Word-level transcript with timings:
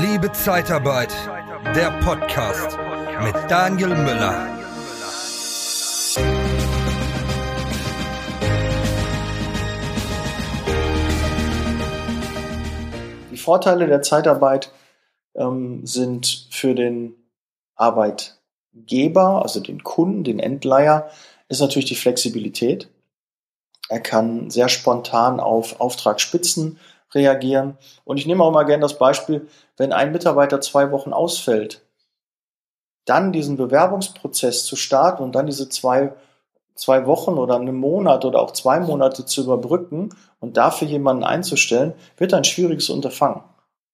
Liebe 0.00 0.32
Zeitarbeit, 0.32 1.14
der 1.76 1.92
Podcast 2.00 2.76
mit 3.22 3.34
Daniel 3.48 3.90
Müller. 3.90 4.48
Die 13.30 13.36
Vorteile 13.36 13.86
der 13.86 14.02
Zeitarbeit 14.02 14.72
ähm, 15.36 15.86
sind 15.86 16.48
für 16.50 16.74
den 16.74 17.14
Arbeitgeber, 17.76 19.42
also 19.42 19.60
den 19.60 19.84
Kunden, 19.84 20.24
den 20.24 20.40
Endleiher, 20.40 21.08
ist 21.48 21.60
natürlich 21.60 21.88
die 21.88 21.94
Flexibilität. 21.94 22.88
Er 23.88 24.00
kann 24.00 24.50
sehr 24.50 24.68
spontan 24.68 25.38
auf 25.38 25.78
Auftragsspitzen 25.78 26.80
reagieren. 27.14 27.78
Und 28.04 28.18
ich 28.18 28.26
nehme 28.26 28.44
auch 28.44 28.50
mal 28.50 28.64
gerne 28.64 28.82
das 28.82 28.98
Beispiel, 28.98 29.48
wenn 29.76 29.92
ein 29.92 30.12
Mitarbeiter 30.12 30.60
zwei 30.60 30.90
Wochen 30.90 31.12
ausfällt, 31.12 31.82
dann 33.04 33.32
diesen 33.32 33.56
Bewerbungsprozess 33.56 34.64
zu 34.64 34.76
starten 34.76 35.22
und 35.22 35.34
dann 35.34 35.46
diese 35.46 35.68
zwei, 35.68 36.14
zwei 36.74 37.06
Wochen 37.06 37.34
oder 37.34 37.56
einen 37.56 37.76
Monat 37.76 38.24
oder 38.24 38.40
auch 38.40 38.52
zwei 38.52 38.80
Monate 38.80 39.26
zu 39.26 39.42
überbrücken 39.42 40.10
und 40.40 40.56
dafür 40.56 40.88
jemanden 40.88 41.24
einzustellen, 41.24 41.94
wird 42.16 42.34
ein 42.34 42.44
schwieriges 42.44 42.88
Unterfangen. 42.88 43.42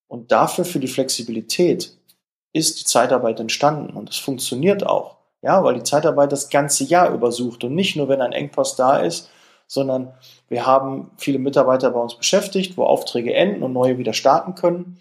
Und 0.07 0.33
dafür 0.33 0.65
für 0.65 0.81
die 0.81 0.89
Flexibilität 0.89 1.97
ist 2.53 2.81
die 2.81 2.85
Zeitarbeit 2.85 3.39
entstanden 3.41 3.97
und 3.97 4.11
es 4.11 4.17
funktioniert 4.17 4.85
auch. 4.85 5.17
Ja, 5.43 5.65
weil 5.65 5.75
die 5.75 5.83
Zeitarbeit 5.83 6.33
das 6.33 6.51
ganze 6.51 6.85
Jahr 6.85 7.13
übersucht 7.13 7.65
und 7.65 7.75
nicht 7.75 7.97
nur, 7.97 8.09
wenn 8.09 8.21
ein 8.21 8.33
Engpass 8.33 8.77
da 8.77 8.99
ist, 8.99 9.31
sondern 9.71 10.13
wir 10.49 10.67
haben 10.67 11.13
viele 11.17 11.39
Mitarbeiter 11.39 11.93
bei 11.93 12.01
uns 12.01 12.17
beschäftigt, 12.17 12.77
wo 12.77 12.83
Aufträge 12.83 13.33
enden 13.33 13.63
und 13.63 13.73
neue 13.73 13.99
wieder 13.99 14.13
starten 14.13 14.57
können. 14.57 14.99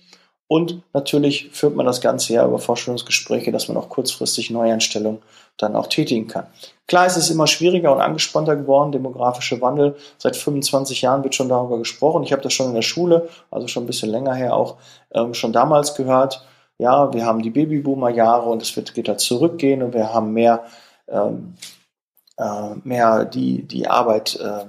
Und 0.47 0.83
natürlich 0.93 1.49
führt 1.51 1.75
man 1.75 1.87
das 1.87 2.01
ganze 2.01 2.33
Jahr 2.33 2.47
über 2.47 2.59
Vorstellungsgespräche, 2.59 3.51
dass 3.51 3.67
man 3.67 3.77
auch 3.77 3.89
kurzfristig 3.89 4.51
Neueinstellungen 4.51 5.23
dann 5.57 5.75
auch 5.75 5.87
tätigen 5.87 6.27
kann. 6.27 6.45
Klar 6.87 7.07
ist 7.07 7.17
es 7.17 7.31
immer 7.31 7.47
schwieriger 7.47 7.91
und 7.91 7.99
angespannter 7.99 8.55
geworden, 8.55 8.91
demografische 8.91 9.59
Wandel. 9.59 9.95
Seit 10.19 10.35
25 10.35 11.01
Jahren 11.01 11.23
wird 11.23 11.33
schon 11.33 11.49
darüber 11.49 11.79
gesprochen. 11.79 12.21
Ich 12.21 12.31
habe 12.31 12.43
das 12.43 12.53
schon 12.53 12.67
in 12.67 12.75
der 12.75 12.83
Schule, 12.83 13.27
also 13.49 13.67
schon 13.67 13.83
ein 13.83 13.87
bisschen 13.87 14.09
länger 14.09 14.35
her 14.35 14.55
auch, 14.55 14.77
ähm, 15.11 15.33
schon 15.33 15.51
damals 15.51 15.95
gehört. 15.95 16.45
Ja, 16.77 17.11
wir 17.11 17.25
haben 17.25 17.41
die 17.41 17.49
Babyboomer-Jahre 17.49 18.47
und 18.47 18.61
es 18.61 18.75
wird, 18.75 18.93
geht 18.93 19.07
da 19.07 19.17
zurückgehen 19.17 19.81
und 19.81 19.95
wir 19.95 20.13
haben 20.13 20.31
mehr 20.31 20.63
ähm, 21.07 21.55
äh, 22.39 22.75
mehr 22.83 23.25
die, 23.25 23.63
die 23.63 23.87
Arbeit 23.87 24.39
äh, 24.41 24.65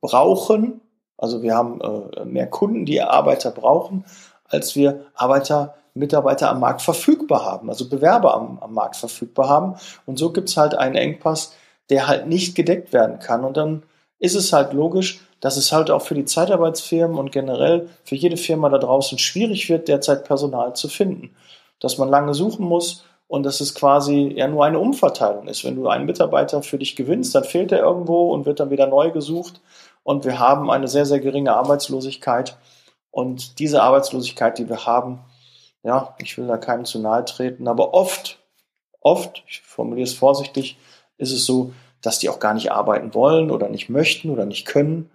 brauchen. 0.00 0.80
Also 1.18 1.42
wir 1.42 1.54
haben 1.54 1.80
äh, 1.80 2.24
mehr 2.24 2.46
Kunden, 2.46 2.86
die 2.86 3.02
Arbeiter 3.02 3.50
brauchen, 3.50 4.04
als 4.48 4.76
wir 4.76 5.04
Arbeiter, 5.14 5.74
Mitarbeiter 5.94 6.50
am 6.50 6.60
Markt 6.60 6.82
verfügbar 6.82 7.44
haben, 7.44 7.68
also 7.68 7.88
Bewerber 7.88 8.34
am, 8.34 8.58
am 8.60 8.74
Markt 8.74 8.96
verfügbar 8.96 9.48
haben. 9.48 9.74
Und 10.06 10.18
so 10.18 10.32
gibt 10.32 10.48
es 10.48 10.56
halt 10.56 10.74
einen 10.74 10.94
Engpass, 10.94 11.52
der 11.90 12.06
halt 12.06 12.26
nicht 12.26 12.54
gedeckt 12.54 12.92
werden 12.92 13.18
kann. 13.18 13.44
Und 13.44 13.56
dann 13.56 13.82
ist 14.18 14.34
es 14.34 14.52
halt 14.52 14.72
logisch, 14.72 15.20
dass 15.40 15.56
es 15.56 15.72
halt 15.72 15.90
auch 15.90 16.02
für 16.02 16.14
die 16.14 16.24
Zeitarbeitsfirmen 16.24 17.18
und 17.18 17.32
generell 17.32 17.90
für 18.04 18.14
jede 18.14 18.36
Firma 18.36 18.68
da 18.68 18.78
draußen 18.78 19.18
schwierig 19.18 19.68
wird, 19.68 19.88
derzeit 19.88 20.24
Personal 20.24 20.74
zu 20.74 20.88
finden. 20.88 21.34
Dass 21.80 21.98
man 21.98 22.08
lange 22.08 22.34
suchen 22.34 22.64
muss, 22.66 23.04
und 23.26 23.44
dass 23.44 23.60
es 23.60 23.74
quasi 23.74 24.32
ja 24.36 24.48
nur 24.48 24.64
eine 24.64 24.78
Umverteilung 24.78 25.48
ist. 25.48 25.64
Wenn 25.64 25.76
du 25.76 25.88
einen 25.88 26.06
Mitarbeiter 26.06 26.62
für 26.62 26.78
dich 26.78 26.96
gewinnst, 26.96 27.34
dann 27.34 27.44
fehlt 27.44 27.72
er 27.72 27.80
irgendwo 27.80 28.32
und 28.32 28.46
wird 28.46 28.60
dann 28.60 28.70
wieder 28.70 28.86
neu 28.86 29.10
gesucht. 29.10 29.60
Und 30.02 30.24
wir 30.24 30.38
haben 30.38 30.70
eine 30.70 30.88
sehr, 30.88 31.06
sehr 31.06 31.20
geringe 31.20 31.54
Arbeitslosigkeit. 31.54 32.56
Und 33.10 33.58
diese 33.58 33.82
Arbeitslosigkeit, 33.82 34.58
die 34.58 34.68
wir 34.68 34.86
haben, 34.86 35.20
ja, 35.82 36.14
ich 36.18 36.36
will 36.36 36.46
da 36.46 36.58
keinem 36.58 36.84
zu 36.84 36.98
nahe 36.98 37.24
treten, 37.24 37.68
aber 37.68 37.94
oft, 37.94 38.38
oft, 39.00 39.44
ich 39.46 39.62
formuliere 39.62 40.04
es 40.04 40.14
vorsichtig, 40.14 40.78
ist 41.18 41.32
es 41.32 41.44
so, 41.44 41.72
dass 42.00 42.18
die 42.18 42.28
auch 42.28 42.40
gar 42.40 42.54
nicht 42.54 42.72
arbeiten 42.72 43.14
wollen 43.14 43.50
oder 43.50 43.68
nicht 43.68 43.88
möchten 43.88 44.30
oder 44.30 44.44
nicht 44.46 44.66
können. 44.66 45.10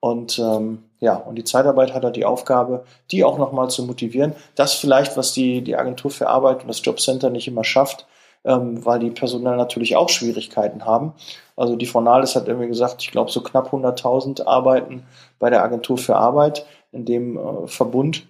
Und 0.00 0.38
ähm, 0.38 0.84
ja, 1.04 1.16
und 1.16 1.34
die 1.34 1.44
Zeitarbeit 1.44 1.92
hat 1.92 2.02
halt 2.02 2.16
die 2.16 2.24
Aufgabe, 2.24 2.84
die 3.10 3.24
auch 3.24 3.36
nochmal 3.36 3.68
zu 3.68 3.84
motivieren. 3.84 4.32
Das 4.54 4.72
vielleicht, 4.72 5.18
was 5.18 5.34
die, 5.34 5.60
die 5.60 5.76
Agentur 5.76 6.10
für 6.10 6.28
Arbeit 6.28 6.62
und 6.62 6.68
das 6.68 6.82
Jobcenter 6.82 7.28
nicht 7.28 7.46
immer 7.46 7.62
schafft, 7.62 8.06
ähm, 8.42 8.86
weil 8.86 9.00
die 9.00 9.10
Personal 9.10 9.58
natürlich 9.58 9.96
auch 9.96 10.08
Schwierigkeiten 10.08 10.86
haben. 10.86 11.12
Also 11.56 11.76
die 11.76 11.84
Frau 11.84 12.00
Nahles 12.00 12.36
hat 12.36 12.48
irgendwie 12.48 12.68
gesagt, 12.68 13.02
ich 13.02 13.10
glaube, 13.10 13.30
so 13.30 13.42
knapp 13.42 13.70
100.000 13.70 14.46
arbeiten 14.46 15.04
bei 15.38 15.50
der 15.50 15.62
Agentur 15.62 15.98
für 15.98 16.16
Arbeit 16.16 16.64
in 16.90 17.04
dem 17.04 17.36
äh, 17.36 17.66
Verbund. 17.66 18.26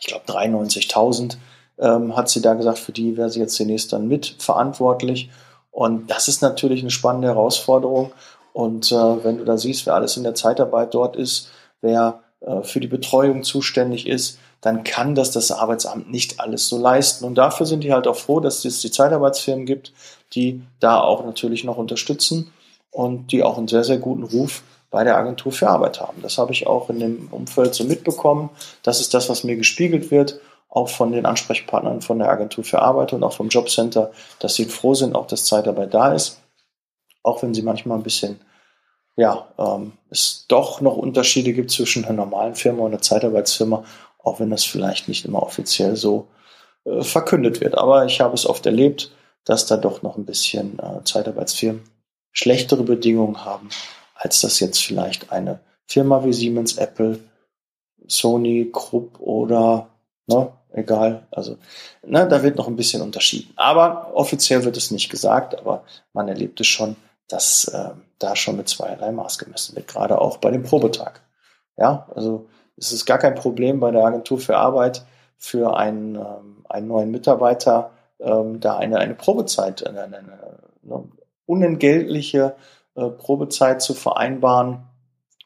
Ich 0.00 0.06
glaube, 0.06 0.26
93.000 0.26 1.38
ähm, 1.80 2.16
hat 2.16 2.28
sie 2.28 2.40
da 2.40 2.54
gesagt, 2.54 2.78
für 2.78 2.92
die 2.92 3.16
wäre 3.16 3.30
sie 3.30 3.40
jetzt 3.40 3.56
zunächst 3.56 3.92
dann 3.92 4.06
mitverantwortlich. 4.06 5.28
Und 5.72 6.08
das 6.08 6.28
ist 6.28 6.40
natürlich 6.40 6.82
eine 6.82 6.90
spannende 6.90 7.26
Herausforderung. 7.26 8.12
Und 8.52 8.92
äh, 8.92 9.24
wenn 9.24 9.38
du 9.38 9.44
da 9.44 9.58
siehst, 9.58 9.86
wer 9.86 9.94
alles 9.94 10.16
in 10.16 10.22
der 10.22 10.36
Zeitarbeit 10.36 10.94
dort 10.94 11.16
ist, 11.16 11.50
wer 11.86 12.20
äh, 12.40 12.62
für 12.62 12.80
die 12.80 12.88
Betreuung 12.88 13.42
zuständig 13.42 14.06
ist, 14.06 14.38
dann 14.60 14.84
kann 14.84 15.14
das 15.14 15.30
das 15.30 15.52
Arbeitsamt 15.52 16.10
nicht 16.10 16.40
alles 16.40 16.68
so 16.68 16.78
leisten. 16.78 17.24
Und 17.24 17.36
dafür 17.36 17.66
sind 17.66 17.84
die 17.84 17.92
halt 17.92 18.06
auch 18.06 18.16
froh, 18.16 18.40
dass 18.40 18.64
es 18.64 18.80
die 18.80 18.90
Zeitarbeitsfirmen 18.90 19.66
gibt, 19.66 19.92
die 20.34 20.62
da 20.80 21.00
auch 21.00 21.24
natürlich 21.24 21.64
noch 21.64 21.76
unterstützen 21.76 22.52
und 22.90 23.32
die 23.32 23.42
auch 23.42 23.58
einen 23.58 23.68
sehr, 23.68 23.84
sehr 23.84 23.98
guten 23.98 24.24
Ruf 24.24 24.62
bei 24.90 25.04
der 25.04 25.16
Agentur 25.16 25.52
für 25.52 25.68
Arbeit 25.68 26.00
haben. 26.00 26.22
Das 26.22 26.38
habe 26.38 26.52
ich 26.52 26.66
auch 26.66 26.90
in 26.90 27.00
dem 27.00 27.28
Umfeld 27.30 27.74
so 27.74 27.84
mitbekommen. 27.84 28.50
Das 28.82 29.00
ist 29.00 29.14
das, 29.14 29.28
was 29.28 29.44
mir 29.44 29.56
gespiegelt 29.56 30.10
wird, 30.10 30.40
auch 30.68 30.88
von 30.88 31.12
den 31.12 31.26
Ansprechpartnern 31.26 32.00
von 32.00 32.18
der 32.18 32.28
Agentur 32.28 32.64
für 32.64 32.80
Arbeit 32.80 33.12
und 33.12 33.22
auch 33.22 33.32
vom 33.32 33.48
Jobcenter, 33.48 34.10
dass 34.40 34.54
sie 34.54 34.64
froh 34.64 34.94
sind, 34.94 35.14
auch 35.14 35.26
dass 35.26 35.44
Zeitarbeit 35.44 35.94
da 35.94 36.12
ist 36.12 36.38
auch 37.26 37.42
wenn 37.42 37.54
sie 37.54 37.62
manchmal 37.62 37.98
ein 37.98 38.04
bisschen, 38.04 38.38
ja, 39.16 39.48
ähm, 39.58 39.92
es 40.10 40.44
doch 40.48 40.80
noch 40.80 40.96
Unterschiede 40.96 41.52
gibt 41.52 41.70
zwischen 41.70 42.04
einer 42.04 42.14
normalen 42.14 42.54
Firma 42.54 42.82
und 42.82 42.92
einer 42.92 43.02
Zeitarbeitsfirma, 43.02 43.84
auch 44.18 44.40
wenn 44.40 44.50
das 44.50 44.64
vielleicht 44.64 45.08
nicht 45.08 45.24
immer 45.24 45.42
offiziell 45.42 45.96
so 45.96 46.28
äh, 46.84 47.02
verkündet 47.02 47.60
wird. 47.60 47.76
Aber 47.76 48.04
ich 48.04 48.20
habe 48.20 48.34
es 48.34 48.46
oft 48.46 48.66
erlebt, 48.66 49.10
dass 49.44 49.66
da 49.66 49.76
doch 49.76 50.02
noch 50.02 50.16
ein 50.16 50.26
bisschen 50.26 50.78
äh, 50.78 51.02
Zeitarbeitsfirmen 51.04 51.82
schlechtere 52.32 52.82
Bedingungen 52.82 53.46
haben, 53.46 53.70
als 54.14 54.42
das 54.42 54.60
jetzt 54.60 54.84
vielleicht 54.84 55.32
eine 55.32 55.60
Firma 55.86 56.22
wie 56.22 56.34
Siemens, 56.34 56.76
Apple, 56.76 57.20
Sony, 58.06 58.68
Krupp 58.70 59.18
oder 59.20 59.88
ne, 60.26 60.52
egal. 60.72 61.26
Also, 61.30 61.56
ne, 62.04 62.28
da 62.28 62.42
wird 62.42 62.56
noch 62.56 62.68
ein 62.68 62.76
bisschen 62.76 63.00
unterschieden. 63.00 63.54
Aber 63.56 64.10
offiziell 64.14 64.64
wird 64.64 64.76
es 64.76 64.90
nicht 64.90 65.08
gesagt, 65.08 65.58
aber 65.58 65.84
man 66.12 66.28
erlebt 66.28 66.60
es 66.60 66.66
schon, 66.66 66.96
dass 67.28 67.66
äh, 67.68 67.90
da 68.18 68.36
schon 68.36 68.56
mit 68.56 68.68
zweierlei 68.68 69.12
Maß 69.12 69.38
gemessen 69.38 69.76
wird, 69.76 69.88
gerade 69.88 70.20
auch 70.20 70.38
bei 70.38 70.50
dem 70.50 70.62
Probetag. 70.62 71.22
Ja, 71.76 72.06
also 72.14 72.48
es 72.76 72.92
ist 72.92 73.06
gar 73.06 73.18
kein 73.18 73.34
Problem 73.34 73.80
bei 73.80 73.90
der 73.90 74.04
Agentur 74.04 74.38
für 74.38 74.56
Arbeit 74.56 75.04
für 75.36 75.76
einen, 75.76 76.14
ähm, 76.14 76.64
einen 76.68 76.88
neuen 76.88 77.10
Mitarbeiter 77.10 77.90
ähm, 78.18 78.60
da 78.60 78.76
eine, 78.76 78.98
eine 78.98 79.14
Probezeit, 79.14 79.86
eine, 79.86 80.02
eine, 80.02 80.18
eine 80.18 81.04
unentgeltliche 81.44 82.56
äh, 82.94 83.08
Probezeit 83.08 83.82
zu 83.82 83.94
vereinbaren, 83.94 84.84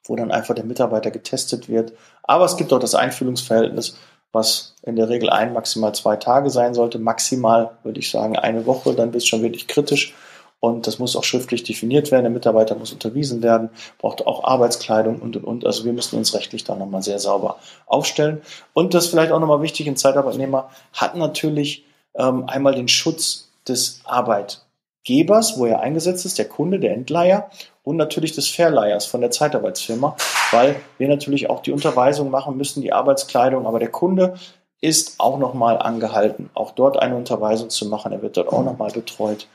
wo 0.04 0.16
dann 0.16 0.30
einfach 0.30 0.54
der 0.54 0.64
Mitarbeiter 0.64 1.10
getestet 1.10 1.68
wird. 1.68 1.92
Aber 2.22 2.44
es 2.44 2.56
gibt 2.56 2.72
auch 2.72 2.78
das 2.78 2.94
Einfühlungsverhältnis, 2.94 3.96
was 4.32 4.76
in 4.82 4.96
der 4.96 5.08
Regel 5.08 5.30
ein, 5.30 5.52
maximal 5.52 5.94
zwei 5.94 6.16
Tage 6.16 6.50
sein 6.50 6.74
sollte. 6.74 6.98
Maximal 6.98 7.78
würde 7.82 7.98
ich 7.98 8.10
sagen 8.10 8.36
eine 8.36 8.66
Woche, 8.66 8.94
dann 8.94 9.12
wird 9.12 9.22
es 9.22 9.28
schon 9.28 9.42
wirklich 9.42 9.66
kritisch. 9.66 10.14
Und 10.60 10.86
das 10.86 10.98
muss 10.98 11.16
auch 11.16 11.24
schriftlich 11.24 11.64
definiert 11.64 12.10
werden. 12.10 12.24
Der 12.24 12.30
Mitarbeiter 12.30 12.74
muss 12.74 12.92
unterwiesen 12.92 13.42
werden, 13.42 13.70
braucht 13.98 14.26
auch 14.26 14.44
Arbeitskleidung 14.44 15.18
und, 15.20 15.36
und, 15.36 15.44
und. 15.44 15.66
Also 15.66 15.84
wir 15.86 15.94
müssen 15.94 16.18
uns 16.18 16.34
rechtlich 16.34 16.64
da 16.64 16.76
nochmal 16.76 17.02
sehr 17.02 17.18
sauber 17.18 17.56
aufstellen. 17.86 18.42
Und 18.74 18.92
das 18.92 19.06
vielleicht 19.06 19.32
auch 19.32 19.40
nochmal 19.40 19.62
wichtig, 19.62 19.88
ein 19.88 19.96
Zeitarbeitnehmer 19.96 20.70
hat 20.92 21.16
natürlich 21.16 21.84
ähm, 22.14 22.44
einmal 22.46 22.74
den 22.74 22.88
Schutz 22.88 23.48
des 23.66 24.02
Arbeitgebers, 24.04 25.58
wo 25.58 25.64
er 25.64 25.80
eingesetzt 25.80 26.26
ist, 26.26 26.38
der 26.38 26.48
Kunde, 26.48 26.78
der 26.78 26.92
Endleiher 26.92 27.50
und 27.82 27.96
natürlich 27.96 28.32
des 28.32 28.48
Verleihers 28.48 29.06
von 29.06 29.22
der 29.22 29.30
Zeitarbeitsfirma, 29.30 30.16
weil 30.50 30.76
wir 30.98 31.08
natürlich 31.08 31.48
auch 31.48 31.62
die 31.62 31.72
Unterweisung 31.72 32.30
machen 32.30 32.56
müssen, 32.56 32.82
die 32.82 32.92
Arbeitskleidung, 32.92 33.66
aber 33.66 33.78
der 33.78 33.90
Kunde 33.90 34.34
ist 34.82 35.14
auch 35.18 35.38
nochmal 35.38 35.78
angehalten, 35.78 36.50
auch 36.54 36.72
dort 36.72 36.98
eine 36.98 37.16
Unterweisung 37.16 37.70
zu 37.70 37.86
machen. 37.86 38.12
Er 38.12 38.22
wird 38.22 38.36
dort 38.36 38.48
auch 38.48 38.64
nochmal 38.64 38.90
betreut. 38.90 39.46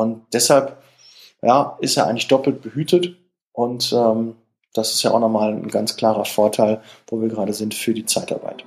Und 0.00 0.22
deshalb 0.32 0.82
ja, 1.42 1.76
ist 1.80 1.98
er 1.98 2.06
eigentlich 2.06 2.28
doppelt 2.28 2.62
behütet. 2.62 3.16
Und 3.52 3.92
ähm, 3.92 4.36
das 4.72 4.94
ist 4.94 5.02
ja 5.02 5.10
auch 5.10 5.20
nochmal 5.20 5.52
ein 5.52 5.68
ganz 5.68 5.96
klarer 5.96 6.24
Vorteil, 6.24 6.80
wo 7.06 7.20
wir 7.20 7.28
gerade 7.28 7.52
sind 7.52 7.74
für 7.74 7.92
die 7.92 8.06
Zeitarbeit. 8.06 8.64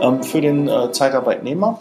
Ähm, 0.02 0.24
für 0.24 0.42
den 0.42 0.68
äh, 0.68 0.92
Zeitarbeitnehmer 0.92 1.80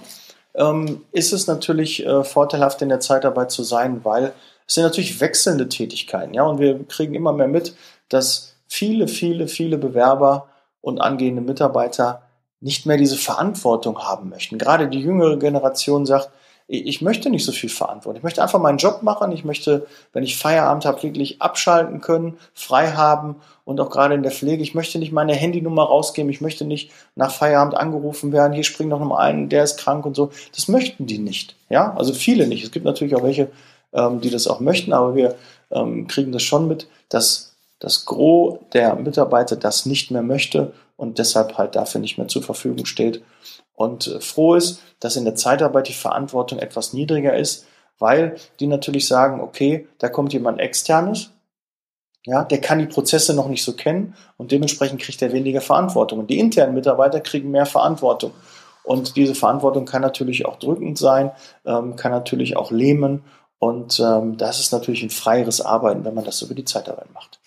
ähm, 0.56 1.02
ist 1.12 1.32
es 1.32 1.46
natürlich 1.46 2.04
äh, 2.04 2.24
vorteilhaft, 2.24 2.82
in 2.82 2.88
der 2.88 3.00
Zeitarbeit 3.00 3.50
zu 3.50 3.62
sein, 3.62 4.04
weil 4.04 4.32
es 4.66 4.74
sind 4.74 4.84
natürlich 4.84 5.20
wechselnde 5.20 5.68
Tätigkeiten. 5.68 6.34
Ja, 6.34 6.44
und 6.44 6.58
wir 6.58 6.84
kriegen 6.84 7.14
immer 7.14 7.32
mehr 7.32 7.48
mit, 7.48 7.74
dass 8.08 8.56
viele, 8.66 9.08
viele, 9.08 9.48
viele 9.48 9.78
Bewerber 9.78 10.48
und 10.80 11.00
angehende 11.00 11.42
Mitarbeiter 11.42 12.22
nicht 12.60 12.86
mehr 12.86 12.96
diese 12.96 13.16
Verantwortung 13.16 13.98
haben 13.98 14.30
möchten. 14.30 14.58
Gerade 14.58 14.88
die 14.88 15.00
jüngere 15.00 15.38
Generation 15.38 16.06
sagt, 16.06 16.30
ich 16.68 17.00
möchte 17.00 17.30
nicht 17.30 17.44
so 17.44 17.52
viel 17.52 17.70
Verantwortung. 17.70 18.18
Ich 18.18 18.24
möchte 18.24 18.42
einfach 18.42 18.60
meinen 18.60 18.78
Job 18.78 19.02
machen. 19.02 19.30
Ich 19.30 19.44
möchte, 19.44 19.86
wenn 20.12 20.24
ich 20.24 20.36
Feierabend 20.36 20.84
habe, 20.84 21.02
wirklich 21.04 21.40
abschalten 21.40 22.00
können, 22.00 22.38
frei 22.54 22.92
haben 22.92 23.36
und 23.64 23.80
auch 23.80 23.88
gerade 23.88 24.14
in 24.14 24.24
der 24.24 24.32
Pflege. 24.32 24.64
Ich 24.64 24.74
möchte 24.74 24.98
nicht 24.98 25.12
meine 25.12 25.34
Handynummer 25.34 25.84
rausgeben. 25.84 26.30
Ich 26.30 26.40
möchte 26.40 26.64
nicht 26.64 26.90
nach 27.14 27.30
Feierabend 27.30 27.76
angerufen 27.76 28.32
werden. 28.32 28.52
Hier 28.52 28.64
springt 28.64 28.90
noch 28.90 28.98
mal 28.98 29.18
ein, 29.18 29.48
der 29.48 29.62
ist 29.62 29.78
krank 29.78 30.04
und 30.06 30.16
so. 30.16 30.30
Das 30.54 30.66
möchten 30.66 31.06
die 31.06 31.18
nicht. 31.18 31.54
Ja, 31.68 31.94
also 31.94 32.12
viele 32.12 32.48
nicht. 32.48 32.64
Es 32.64 32.72
gibt 32.72 32.84
natürlich 32.84 33.14
auch 33.14 33.22
welche, 33.22 33.48
ähm, 33.92 34.20
die 34.20 34.30
das 34.30 34.48
auch 34.48 34.58
möchten, 34.58 34.92
aber 34.92 35.14
wir 35.14 35.36
ähm, 35.70 36.08
kriegen 36.08 36.32
das 36.32 36.42
schon 36.42 36.66
mit, 36.66 36.88
dass 37.08 37.54
das 37.78 38.06
Gros 38.06 38.58
der 38.72 38.96
Mitarbeiter 38.96 39.54
das 39.54 39.86
nicht 39.86 40.10
mehr 40.10 40.22
möchte 40.22 40.72
und 40.96 41.18
deshalb 41.18 41.58
halt 41.58 41.76
dafür 41.76 42.00
nicht 42.00 42.18
mehr 42.18 42.26
zur 42.26 42.42
Verfügung 42.42 42.86
steht 42.86 43.22
und 43.76 44.08
äh, 44.08 44.20
froh 44.20 44.54
ist, 44.54 44.80
dass 44.98 45.14
in 45.14 45.24
der 45.24 45.36
Zeitarbeit 45.36 45.88
die 45.88 45.92
Verantwortung 45.92 46.58
etwas 46.58 46.92
niedriger 46.92 47.36
ist, 47.36 47.66
weil 47.98 48.36
die 48.58 48.66
natürlich 48.66 49.06
sagen, 49.06 49.40
okay, 49.40 49.86
da 49.98 50.08
kommt 50.08 50.32
jemand 50.32 50.58
externes, 50.58 51.30
ja, 52.24 52.42
der 52.42 52.60
kann 52.60 52.80
die 52.80 52.86
Prozesse 52.86 53.34
noch 53.34 53.48
nicht 53.48 53.62
so 53.62 53.74
kennen 53.74 54.14
und 54.36 54.50
dementsprechend 54.50 55.00
kriegt 55.00 55.22
er 55.22 55.32
weniger 55.32 55.60
Verantwortung. 55.60 56.18
Und 56.18 56.28
die 56.28 56.40
internen 56.40 56.74
Mitarbeiter 56.74 57.20
kriegen 57.20 57.52
mehr 57.52 57.66
Verantwortung. 57.66 58.32
Und 58.82 59.16
diese 59.16 59.36
Verantwortung 59.36 59.84
kann 59.84 60.02
natürlich 60.02 60.44
auch 60.44 60.58
drückend 60.58 60.98
sein, 60.98 61.30
ähm, 61.64 61.94
kann 61.94 62.10
natürlich 62.10 62.56
auch 62.56 62.72
lähmen. 62.72 63.22
Und 63.58 64.00
ähm, 64.00 64.36
das 64.36 64.58
ist 64.58 64.72
natürlich 64.72 65.02
ein 65.02 65.10
freieres 65.10 65.60
Arbeiten, 65.60 66.04
wenn 66.04 66.14
man 66.14 66.24
das 66.24 66.42
über 66.42 66.54
die 66.54 66.64
Zeitarbeit 66.64 67.12
macht. 67.14 67.38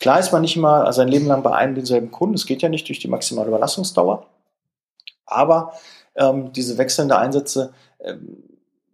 Klar 0.00 0.18
ist 0.18 0.32
man 0.32 0.42
nicht 0.42 0.56
immer 0.56 0.90
sein 0.92 1.08
Leben 1.08 1.26
lang 1.26 1.42
bei 1.42 1.54
einem 1.54 1.74
denselben 1.74 2.10
Kunden. 2.10 2.34
Es 2.34 2.46
geht 2.46 2.62
ja 2.62 2.68
nicht 2.68 2.88
durch 2.88 2.98
die 2.98 3.08
maximale 3.08 3.48
Überlassungsdauer. 3.48 4.26
Aber 5.26 5.72
ähm, 6.14 6.52
diese 6.52 6.78
wechselnden 6.78 7.16
Einsätze 7.16 7.72
ähm, 8.00 8.42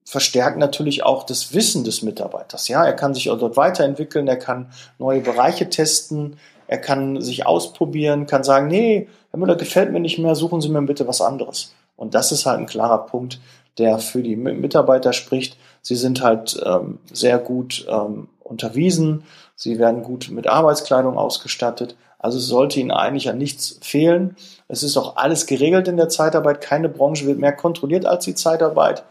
verstärken 0.05 0.59
natürlich 0.59 1.03
auch 1.03 1.25
das 1.25 1.53
Wissen 1.53 1.85
des 1.85 2.03
Mitarbeiters. 2.03 2.69
Ja, 2.69 2.85
er 2.85 2.95
kann 2.95 3.13
sich 3.13 3.25
dort 3.25 3.57
weiterentwickeln, 3.59 4.27
er 4.27 4.39
kann 4.39 4.71
neue 4.99 5.21
Bereiche 5.21 5.69
testen, 5.69 6.39
er 6.67 6.79
kann 6.79 7.21
sich 7.21 7.45
ausprobieren, 7.45 8.27
kann 8.27 8.43
sagen, 8.43 8.69
nee, 8.69 9.09
Herr 9.31 9.39
Müller 9.39 9.57
gefällt 9.57 9.93
mir 9.93 10.01
nicht 10.01 10.19
mehr, 10.19 10.35
suchen 10.35 10.61
Sie 10.61 10.71
mir 10.71 10.81
bitte 10.83 11.07
was 11.07 11.21
anderes. 11.21 11.75
Und 11.97 12.15
das 12.15 12.33
ist 12.33 12.47
halt 12.47 12.59
ein 12.59 12.67
klarer 12.67 13.07
Punkt, 13.07 13.41
der 13.77 13.99
für 13.99 14.23
die 14.23 14.37
Mitarbeiter 14.37 15.13
spricht. 15.13 15.59
Sie 15.83 15.97
sind 15.97 16.23
halt 16.23 16.59
ähm, 16.65 16.99
sehr 17.13 17.39
gut 17.39 17.87
ähm, 17.89 18.29
unterwiesen, 18.41 19.25
sie 19.57 19.79
werden 19.79 20.03
gut 20.03 20.31
mit 20.31 20.47
Arbeitskleidung 20.47 21.19
ausgestattet 21.19 21.97
also 22.19 22.39
sollte 22.39 22.81
Ihnen 22.81 22.91
eigentlich 22.91 23.29
an 23.29 23.39
nichts 23.39 23.79
fehlen. 23.83 24.37
Es 24.67 24.83
ist 24.83 24.97
auch 24.97 25.17
alles 25.17 25.47
geregelt 25.47 25.89
in 25.89 25.97
der 25.97 26.09
Zeitarbeit. 26.09 26.61
Keine 26.61 26.89
Branche 26.89 27.27
wird 27.27 27.39
mehr 27.39 27.53
kontrolliert 27.53 28.07
als 28.07 28.25
die 28.25 28.35
Zeitarbeit. 28.35 29.05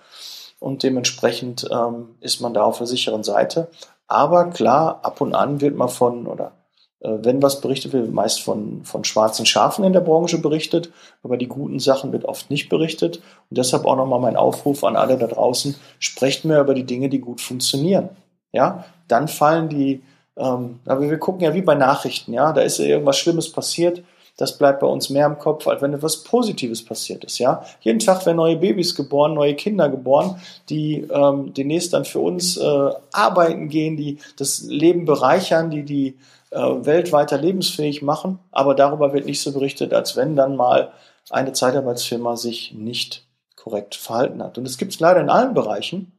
Und 0.59 0.83
dementsprechend 0.83 1.67
ähm, 1.71 2.15
ist 2.19 2.41
man 2.41 2.53
da 2.53 2.63
auf 2.63 2.79
der 2.79 2.87
sicheren 2.87 3.23
Seite. 3.23 3.69
Aber 4.07 4.49
klar, 4.49 4.99
ab 5.03 5.21
und 5.21 5.35
an 5.35 5.61
wird 5.61 5.75
man 5.75 5.89
von, 5.89 6.27
oder 6.27 6.53
äh, 6.99 7.17
wenn 7.21 7.41
was 7.41 7.61
berichtet 7.61 7.93
wird, 7.93 8.11
meist 8.11 8.41
von, 8.41 8.83
von 8.83 9.03
schwarzen 9.03 9.45
Schafen 9.45 9.85
in 9.85 9.93
der 9.93 10.01
Branche 10.01 10.39
berichtet. 10.39 10.91
Aber 11.23 11.37
die 11.37 11.47
guten 11.47 11.79
Sachen 11.79 12.11
wird 12.11 12.25
oft 12.25 12.49
nicht 12.49 12.69
berichtet. 12.69 13.17
Und 13.49 13.57
deshalb 13.57 13.85
auch 13.85 13.95
nochmal 13.95 14.19
mein 14.19 14.35
Aufruf 14.35 14.83
an 14.83 14.95
alle 14.95 15.17
da 15.17 15.27
draußen. 15.27 15.75
Sprecht 15.99 16.43
mir 16.43 16.59
über 16.59 16.73
die 16.73 16.85
Dinge, 16.85 17.09
die 17.09 17.19
gut 17.19 17.39
funktionieren. 17.39 18.09
Ja, 18.51 18.85
dann 19.07 19.27
fallen 19.27 19.69
die, 19.69 20.01
ähm, 20.37 20.79
aber 20.85 21.09
wir 21.09 21.17
gucken 21.17 21.41
ja 21.41 21.53
wie 21.53 21.61
bei 21.61 21.75
Nachrichten, 21.75 22.33
ja, 22.33 22.53
da 22.53 22.61
ist 22.61 22.79
ja 22.79 22.85
irgendwas 22.85 23.17
Schlimmes 23.17 23.51
passiert. 23.51 24.03
Das 24.37 24.55
bleibt 24.55 24.81
bei 24.81 24.87
uns 24.87 25.09
mehr 25.09 25.25
im 25.25 25.39
Kopf, 25.39 25.67
als 25.67 25.81
wenn 25.81 25.95
etwas 25.95 26.23
Positives 26.23 26.85
passiert 26.85 27.23
ist. 27.23 27.39
Ja, 27.39 27.63
jeden 27.81 27.97
Tag 27.97 28.23
werden 28.23 28.37
neue 28.37 28.57
Babys 28.57 28.93
geboren, 28.93 29.33
neue 29.33 29.55
Kinder 29.55 29.89
geboren, 29.89 30.39
die 30.69 31.07
ähm, 31.11 31.55
demnächst 31.55 31.93
dann 31.93 32.05
für 32.05 32.19
uns 32.19 32.55
äh, 32.55 32.89
arbeiten 33.11 33.67
gehen, 33.67 33.97
die 33.97 34.19
das 34.37 34.61
Leben 34.61 35.05
bereichern, 35.05 35.71
die 35.71 35.83
die 35.83 36.19
äh, 36.51 36.59
Welt 36.59 37.11
weiter 37.11 37.39
lebensfähig 37.39 38.03
machen. 38.03 38.37
Aber 38.51 38.75
darüber 38.75 39.11
wird 39.11 39.25
nicht 39.25 39.41
so 39.41 39.51
berichtet, 39.51 39.91
als 39.91 40.15
wenn 40.15 40.35
dann 40.35 40.55
mal 40.55 40.91
eine 41.31 41.53
Zeitarbeitsfirma 41.53 42.37
sich 42.37 42.73
nicht 42.73 43.25
korrekt 43.55 43.95
verhalten 43.95 44.43
hat. 44.43 44.59
Und 44.59 44.67
es 44.67 44.77
gibt 44.77 44.93
es 44.93 44.99
leider 44.99 45.19
in 45.19 45.29
allen 45.29 45.55
Bereichen. 45.55 46.11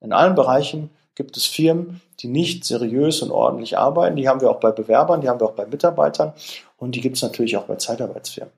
In 0.00 0.12
allen 0.12 0.34
Bereichen 0.34 0.90
gibt 1.14 1.36
es 1.36 1.46
Firmen, 1.46 2.00
die 2.22 2.28
nicht 2.28 2.64
seriös 2.64 3.22
und 3.22 3.30
ordentlich 3.30 3.76
arbeiten. 3.78 4.16
Die 4.16 4.28
haben 4.28 4.40
wir 4.40 4.50
auch 4.50 4.60
bei 4.60 4.70
Bewerbern, 4.70 5.20
die 5.20 5.28
haben 5.28 5.40
wir 5.40 5.46
auch 5.46 5.54
bei 5.54 5.66
Mitarbeitern 5.66 6.32
und 6.76 6.94
die 6.94 7.00
gibt 7.00 7.16
es 7.16 7.22
natürlich 7.22 7.56
auch 7.56 7.64
bei 7.64 7.76
Zeitarbeitsfirmen. 7.76 8.52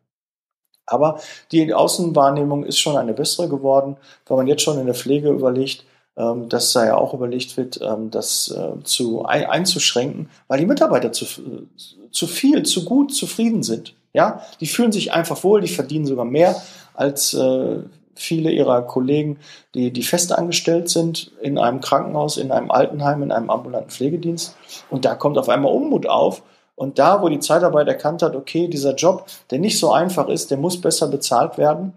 Aber 0.87 1.19
die 1.51 1.73
Außenwahrnehmung 1.73 2.65
ist 2.65 2.79
schon 2.79 2.97
eine 2.97 3.15
bessere 3.15 3.49
geworden, 3.49 3.97
weil 4.27 4.37
man 4.37 4.47
jetzt 4.47 4.63
schon 4.63 4.79
in 4.79 4.87
der 4.87 4.95
Pflege 4.95 5.31
überlegt, 5.31 5.85
ähm, 6.17 6.49
dass 6.49 6.73
da 6.73 6.85
ja 6.85 6.97
auch 6.97 7.15
überlegt 7.15 7.57
wird, 7.57 7.81
ähm, 7.83 8.11
das 8.11 8.49
äh, 8.49 8.83
zu 8.85 9.25
einzuschränken, 9.25 10.31
weil 10.47 10.61
die 10.61 10.67
Mitarbeiter 10.67 11.11
zu, 11.13 11.27
zu 12.11 12.27
viel, 12.27 12.63
zu 12.65 12.85
gut 12.85 13.15
zufrieden 13.15 13.63
sind. 13.63 13.95
Ja, 14.13 14.43
die 14.61 14.67
fühlen 14.67 14.93
sich 14.93 15.13
einfach 15.13 15.43
wohl, 15.43 15.61
die 15.61 15.69
verdienen 15.69 16.07
sogar 16.07 16.25
mehr 16.25 16.55
als 16.95 17.35
äh, 17.35 17.79
viele 18.17 18.51
ihrer 18.51 18.83
Kollegen, 18.83 19.39
die, 19.75 19.91
die 19.91 20.03
fest 20.03 20.33
angestellt 20.33 20.89
sind 20.89 21.33
in 21.41 21.59
einem 21.59 21.81
Krankenhaus, 21.81 22.37
in 22.37 22.51
einem 22.51 22.71
Altenheim, 22.71 23.23
in 23.23 23.33
einem 23.33 23.51
ambulanten 23.51 23.91
Pflegedienst. 23.91 24.57
Und 24.91 25.05
da 25.05 25.15
kommt 25.15 25.39
auf 25.39 25.49
einmal 25.49 25.73
Unmut 25.73 26.07
auf. 26.07 26.43
Und 26.77 26.99
da, 26.99 27.23
wo 27.23 27.29
die 27.29 27.41
Zeitarbeit 27.41 27.87
erkannt 27.89 28.23
hat, 28.23 28.35
okay, 28.35 28.69
dieser 28.69 28.95
Job, 28.95 29.27
der 29.51 29.59
nicht 29.59 29.79
so 29.79 29.93
einfach 29.93 30.29
ist, 30.29 30.51
der 30.51 30.59
muss 30.59 30.81
besser 30.81 31.09
bezahlt 31.09 31.57
werden 31.57 31.97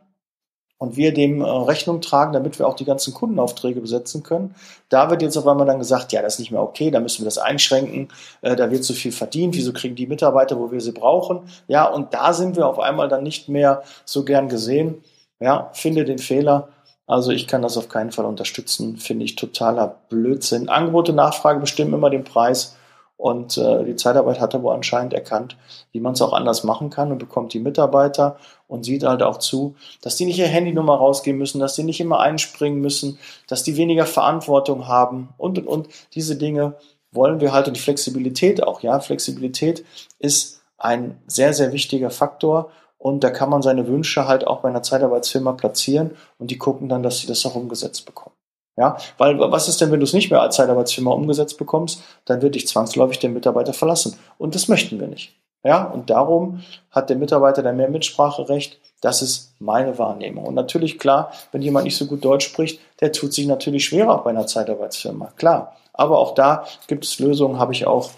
und 0.77 0.95
wir 0.95 1.13
dem 1.13 1.41
äh, 1.41 1.45
Rechnung 1.45 2.01
tragen, 2.01 2.33
damit 2.33 2.59
wir 2.59 2.67
auch 2.67 2.75
die 2.75 2.85
ganzen 2.85 3.13
Kundenaufträge 3.13 3.81
besetzen 3.81 4.23
können. 4.23 4.55
Da 4.89 5.09
wird 5.09 5.21
jetzt 5.21 5.37
auf 5.37 5.47
einmal 5.47 5.65
dann 5.65 5.79
gesagt, 5.79 6.11
ja, 6.11 6.21
das 6.21 6.35
ist 6.35 6.39
nicht 6.39 6.51
mehr 6.51 6.61
okay, 6.61 6.91
da 6.91 6.99
müssen 6.99 7.21
wir 7.21 7.25
das 7.25 7.37
einschränken, 7.37 8.09
äh, 8.41 8.55
da 8.55 8.69
wird 8.69 8.83
zu 8.83 8.93
viel 8.93 9.11
verdient, 9.11 9.55
wieso 9.55 9.73
kriegen 9.73 9.95
die 9.95 10.07
Mitarbeiter, 10.07 10.59
wo 10.59 10.71
wir 10.71 10.81
sie 10.81 10.91
brauchen? 10.91 11.41
Ja, 11.67 11.85
und 11.85 12.13
da 12.13 12.33
sind 12.33 12.55
wir 12.55 12.67
auf 12.67 12.79
einmal 12.79 13.09
dann 13.09 13.23
nicht 13.23 13.49
mehr 13.49 13.83
so 14.05 14.23
gern 14.23 14.49
gesehen. 14.49 15.03
Ja, 15.39 15.69
finde 15.73 16.05
den 16.05 16.19
Fehler. 16.19 16.69
Also 17.05 17.31
ich 17.31 17.47
kann 17.47 17.61
das 17.61 17.77
auf 17.77 17.89
keinen 17.89 18.11
Fall 18.11 18.25
unterstützen. 18.25 18.97
Finde 18.97 19.25
ich 19.25 19.35
totaler 19.35 19.95
Blödsinn. 20.09 20.67
Angebot 20.67 21.09
und 21.09 21.15
Nachfrage 21.15 21.59
bestimmen 21.59 21.93
immer 21.93 22.09
den 22.09 22.23
Preis. 22.23 22.75
Und 23.17 23.57
äh, 23.57 23.83
die 23.83 23.95
Zeitarbeit 23.95 24.39
hat 24.39 24.53
aber 24.53 24.73
anscheinend 24.73 25.13
erkannt, 25.13 25.57
wie 25.91 25.99
man 25.99 26.13
es 26.13 26.21
auch 26.21 26.33
anders 26.33 26.63
machen 26.63 26.91
kann 26.91 27.11
und 27.11 27.17
bekommt 27.17 27.51
die 27.53 27.59
Mitarbeiter 27.59 28.37
und 28.67 28.83
sieht 28.83 29.03
halt 29.03 29.23
auch 29.23 29.37
zu, 29.39 29.75
dass 30.01 30.17
die 30.17 30.25
nicht 30.25 30.37
ihre 30.37 30.49
Handynummer 30.49 30.95
rausgeben 30.95 31.39
müssen, 31.39 31.59
dass 31.59 31.73
die 31.73 31.83
nicht 31.83 31.99
immer 31.99 32.19
einspringen 32.19 32.79
müssen, 32.79 33.17
dass 33.47 33.63
die 33.63 33.75
weniger 33.75 34.05
Verantwortung 34.05 34.87
haben 34.87 35.29
und 35.37 35.57
und 35.57 35.65
und. 35.65 35.87
Diese 36.13 36.35
Dinge 36.35 36.75
wollen 37.11 37.39
wir 37.39 37.53
halt 37.53 37.67
und 37.67 37.75
die 37.75 37.81
Flexibilität 37.81 38.61
auch. 38.61 38.81
Ja, 38.81 38.99
Flexibilität 38.99 39.83
ist 40.19 40.61
ein 40.77 41.19
sehr, 41.25 41.53
sehr 41.55 41.73
wichtiger 41.73 42.11
Faktor 42.11 42.69
und 42.97 43.23
da 43.23 43.29
kann 43.29 43.49
man 43.49 43.61
seine 43.61 43.87
Wünsche 43.87 44.27
halt 44.27 44.47
auch 44.47 44.61
bei 44.61 44.69
einer 44.69 44.83
Zeitarbeitsfirma 44.83 45.53
platzieren 45.53 46.11
und 46.39 46.51
die 46.51 46.57
gucken 46.57 46.89
dann, 46.89 47.03
dass 47.03 47.19
sie 47.19 47.27
das 47.27 47.45
auch 47.45 47.55
umgesetzt 47.55 48.05
bekommen. 48.05 48.35
Ja, 48.77 48.97
weil 49.17 49.39
was 49.39 49.67
ist 49.67 49.81
denn, 49.81 49.91
wenn 49.91 49.99
du 49.99 50.03
es 50.03 50.13
nicht 50.13 50.29
mehr 50.29 50.41
als 50.41 50.55
Zeitarbeitsfirma 50.55 51.11
umgesetzt 51.11 51.57
bekommst, 51.57 52.03
dann 52.25 52.43
wird 52.43 52.53
dich 52.53 52.67
zwangsläufig 52.67 53.17
der 53.17 53.31
Mitarbeiter 53.31 53.73
verlassen. 53.73 54.15
Und 54.37 54.53
das 54.53 54.67
möchten 54.67 54.99
wir 54.99 55.07
nicht. 55.07 55.35
Ja, 55.63 55.83
und 55.83 56.11
darum 56.11 56.61
hat 56.91 57.09
der 57.09 57.17
Mitarbeiter 57.17 57.63
da 57.63 57.73
mehr 57.73 57.89
Mitspracherecht. 57.89 58.79
Das 59.01 59.23
ist 59.23 59.53
meine 59.59 59.97
Wahrnehmung. 59.97 60.45
Und 60.45 60.53
natürlich, 60.53 60.99
klar, 60.99 61.31
wenn 61.51 61.63
jemand 61.63 61.85
nicht 61.85 61.97
so 61.97 62.05
gut 62.05 62.23
Deutsch 62.23 62.45
spricht, 62.45 62.79
der 63.01 63.11
tut 63.11 63.33
sich 63.33 63.47
natürlich 63.47 63.85
schwerer 63.85 64.13
auch 64.15 64.23
bei 64.23 64.29
einer 64.29 64.47
Zeitarbeitsfirma. 64.47 65.33
Klar. 65.35 65.75
Aber 65.93 66.19
auch 66.19 66.35
da 66.35 66.65
gibt 66.87 67.03
es 67.03 67.17
Lösungen, 67.17 67.57
habe 67.57 67.73
ich 67.73 67.87
auch 67.87 68.11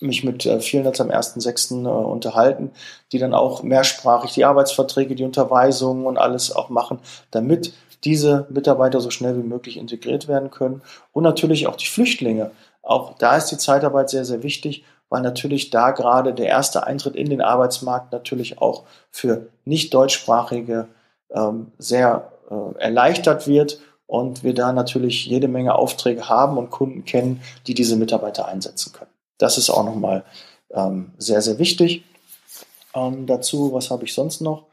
mich 0.00 0.24
mit 0.24 0.46
äh, 0.46 0.60
vielen 0.60 0.84
jetzt 0.84 1.00
am 1.00 1.10
1.6. 1.10 1.84
Äh, 1.84 1.88
unterhalten, 1.88 2.70
die 3.12 3.18
dann 3.18 3.34
auch 3.34 3.62
mehrsprachig 3.62 4.32
die 4.32 4.44
Arbeitsverträge, 4.44 5.14
die 5.14 5.24
Unterweisungen 5.24 6.06
und 6.06 6.18
alles 6.18 6.54
auch 6.54 6.68
machen, 6.68 6.98
damit 7.30 7.72
diese 8.04 8.46
Mitarbeiter 8.50 9.00
so 9.00 9.10
schnell 9.10 9.36
wie 9.36 9.46
möglich 9.46 9.76
integriert 9.76 10.28
werden 10.28 10.50
können. 10.50 10.82
Und 11.12 11.24
natürlich 11.24 11.66
auch 11.66 11.76
die 11.76 11.86
Flüchtlinge. 11.86 12.50
Auch 12.82 13.16
da 13.18 13.36
ist 13.36 13.50
die 13.50 13.58
Zeitarbeit 13.58 14.10
sehr, 14.10 14.24
sehr 14.24 14.42
wichtig, 14.42 14.84
weil 15.08 15.22
natürlich 15.22 15.70
da 15.70 15.90
gerade 15.90 16.34
der 16.34 16.46
erste 16.46 16.86
Eintritt 16.86 17.16
in 17.16 17.30
den 17.30 17.40
Arbeitsmarkt 17.40 18.12
natürlich 18.12 18.60
auch 18.60 18.84
für 19.10 19.48
nicht 19.64 19.94
deutschsprachige 19.94 20.88
ähm, 21.30 21.72
sehr 21.78 22.32
äh, 22.50 22.78
erleichtert 22.80 23.46
wird 23.46 23.80
und 24.06 24.44
wir 24.44 24.54
da 24.54 24.72
natürlich 24.72 25.26
jede 25.26 25.48
Menge 25.48 25.74
Aufträge 25.74 26.28
haben 26.28 26.58
und 26.58 26.70
Kunden 26.70 27.04
kennen, 27.04 27.42
die 27.66 27.74
diese 27.74 27.96
Mitarbeiter 27.96 28.46
einsetzen 28.46 28.92
können. 28.92 29.15
Das 29.38 29.58
ist 29.58 29.70
auch 29.70 29.84
nochmal 29.84 30.24
ähm, 30.70 31.12
sehr, 31.18 31.42
sehr 31.42 31.58
wichtig. 31.58 32.04
Ähm, 32.94 33.26
dazu, 33.26 33.72
was 33.72 33.90
habe 33.90 34.04
ich 34.04 34.14
sonst 34.14 34.40
noch? 34.40 34.64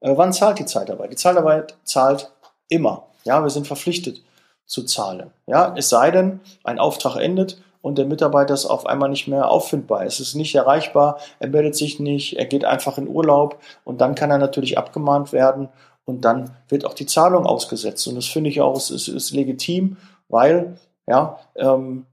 Äh, 0.00 0.16
wann 0.16 0.32
zahlt 0.32 0.58
die 0.58 0.66
Zeitarbeit? 0.66 1.12
Die 1.12 1.16
Zeitarbeit 1.16 1.76
zahlt 1.84 2.30
immer. 2.68 3.06
Ja, 3.24 3.42
wir 3.42 3.50
sind 3.50 3.66
verpflichtet 3.66 4.22
zu 4.66 4.84
zahlen. 4.84 5.30
Ja, 5.46 5.74
es 5.76 5.88
sei 5.88 6.10
denn, 6.10 6.40
ein 6.64 6.78
Auftrag 6.78 7.16
endet 7.16 7.62
und 7.82 7.98
der 7.98 8.06
Mitarbeiter 8.06 8.54
ist 8.54 8.66
auf 8.66 8.86
einmal 8.86 9.08
nicht 9.08 9.28
mehr 9.28 9.50
auffindbar. 9.50 10.04
Es 10.04 10.20
ist 10.20 10.34
nicht 10.34 10.54
erreichbar, 10.54 11.18
er 11.38 11.48
meldet 11.48 11.76
sich 11.76 12.00
nicht, 12.00 12.38
er 12.38 12.46
geht 12.46 12.64
einfach 12.64 12.98
in 12.98 13.08
Urlaub 13.08 13.58
und 13.84 14.00
dann 14.00 14.14
kann 14.14 14.30
er 14.30 14.38
natürlich 14.38 14.78
abgemahnt 14.78 15.32
werden 15.32 15.68
und 16.04 16.24
dann 16.24 16.56
wird 16.68 16.84
auch 16.84 16.94
die 16.94 17.06
Zahlung 17.06 17.46
ausgesetzt. 17.46 18.06
Und 18.06 18.16
das 18.16 18.26
finde 18.26 18.50
ich 18.50 18.60
auch, 18.60 18.76
es 18.76 18.90
ist, 18.90 19.08
ist 19.08 19.32
legitim, 19.32 19.96
weil 20.28 20.78
ja, 21.06 21.38
ähm, 21.56 22.06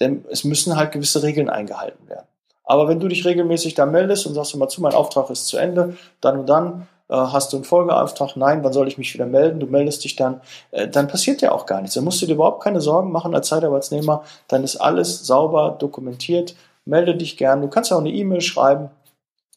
denn 0.00 0.24
es 0.30 0.44
müssen 0.44 0.76
halt 0.76 0.92
gewisse 0.92 1.22
Regeln 1.22 1.48
eingehalten 1.48 2.08
werden. 2.08 2.26
Aber 2.64 2.88
wenn 2.88 3.00
du 3.00 3.08
dich 3.08 3.24
regelmäßig 3.24 3.74
da 3.74 3.84
meldest 3.84 4.26
und 4.26 4.34
sagst 4.34 4.54
immer 4.54 4.68
zu, 4.68 4.80
mein 4.80 4.94
Auftrag 4.94 5.28
ist 5.30 5.46
zu 5.46 5.56
Ende, 5.56 5.96
dann 6.20 6.38
und 6.38 6.48
dann 6.48 6.86
äh, 7.08 7.14
hast 7.14 7.52
du 7.52 7.56
einen 7.56 7.64
Folgeauftrag, 7.64 8.36
nein, 8.36 8.62
wann 8.62 8.72
soll 8.72 8.86
ich 8.86 8.96
mich 8.96 9.12
wieder 9.12 9.26
melden? 9.26 9.58
Du 9.58 9.66
meldest 9.66 10.04
dich 10.04 10.14
dann, 10.14 10.40
äh, 10.70 10.86
dann 10.86 11.08
passiert 11.08 11.42
ja 11.42 11.50
auch 11.52 11.66
gar 11.66 11.80
nichts. 11.80 11.94
Dann 11.94 12.04
musst 12.04 12.22
du 12.22 12.26
dir 12.26 12.34
überhaupt 12.34 12.62
keine 12.62 12.80
Sorgen 12.80 13.10
machen 13.10 13.34
als 13.34 13.48
Zeitarbeitsnehmer, 13.48 14.22
dann 14.46 14.62
ist 14.62 14.76
alles 14.76 15.26
sauber 15.26 15.76
dokumentiert. 15.78 16.54
Melde 16.84 17.16
dich 17.16 17.36
gern. 17.36 17.60
Du 17.60 17.68
kannst 17.68 17.92
auch 17.92 17.98
eine 17.98 18.10
E-Mail 18.10 18.40
schreiben. 18.40 18.90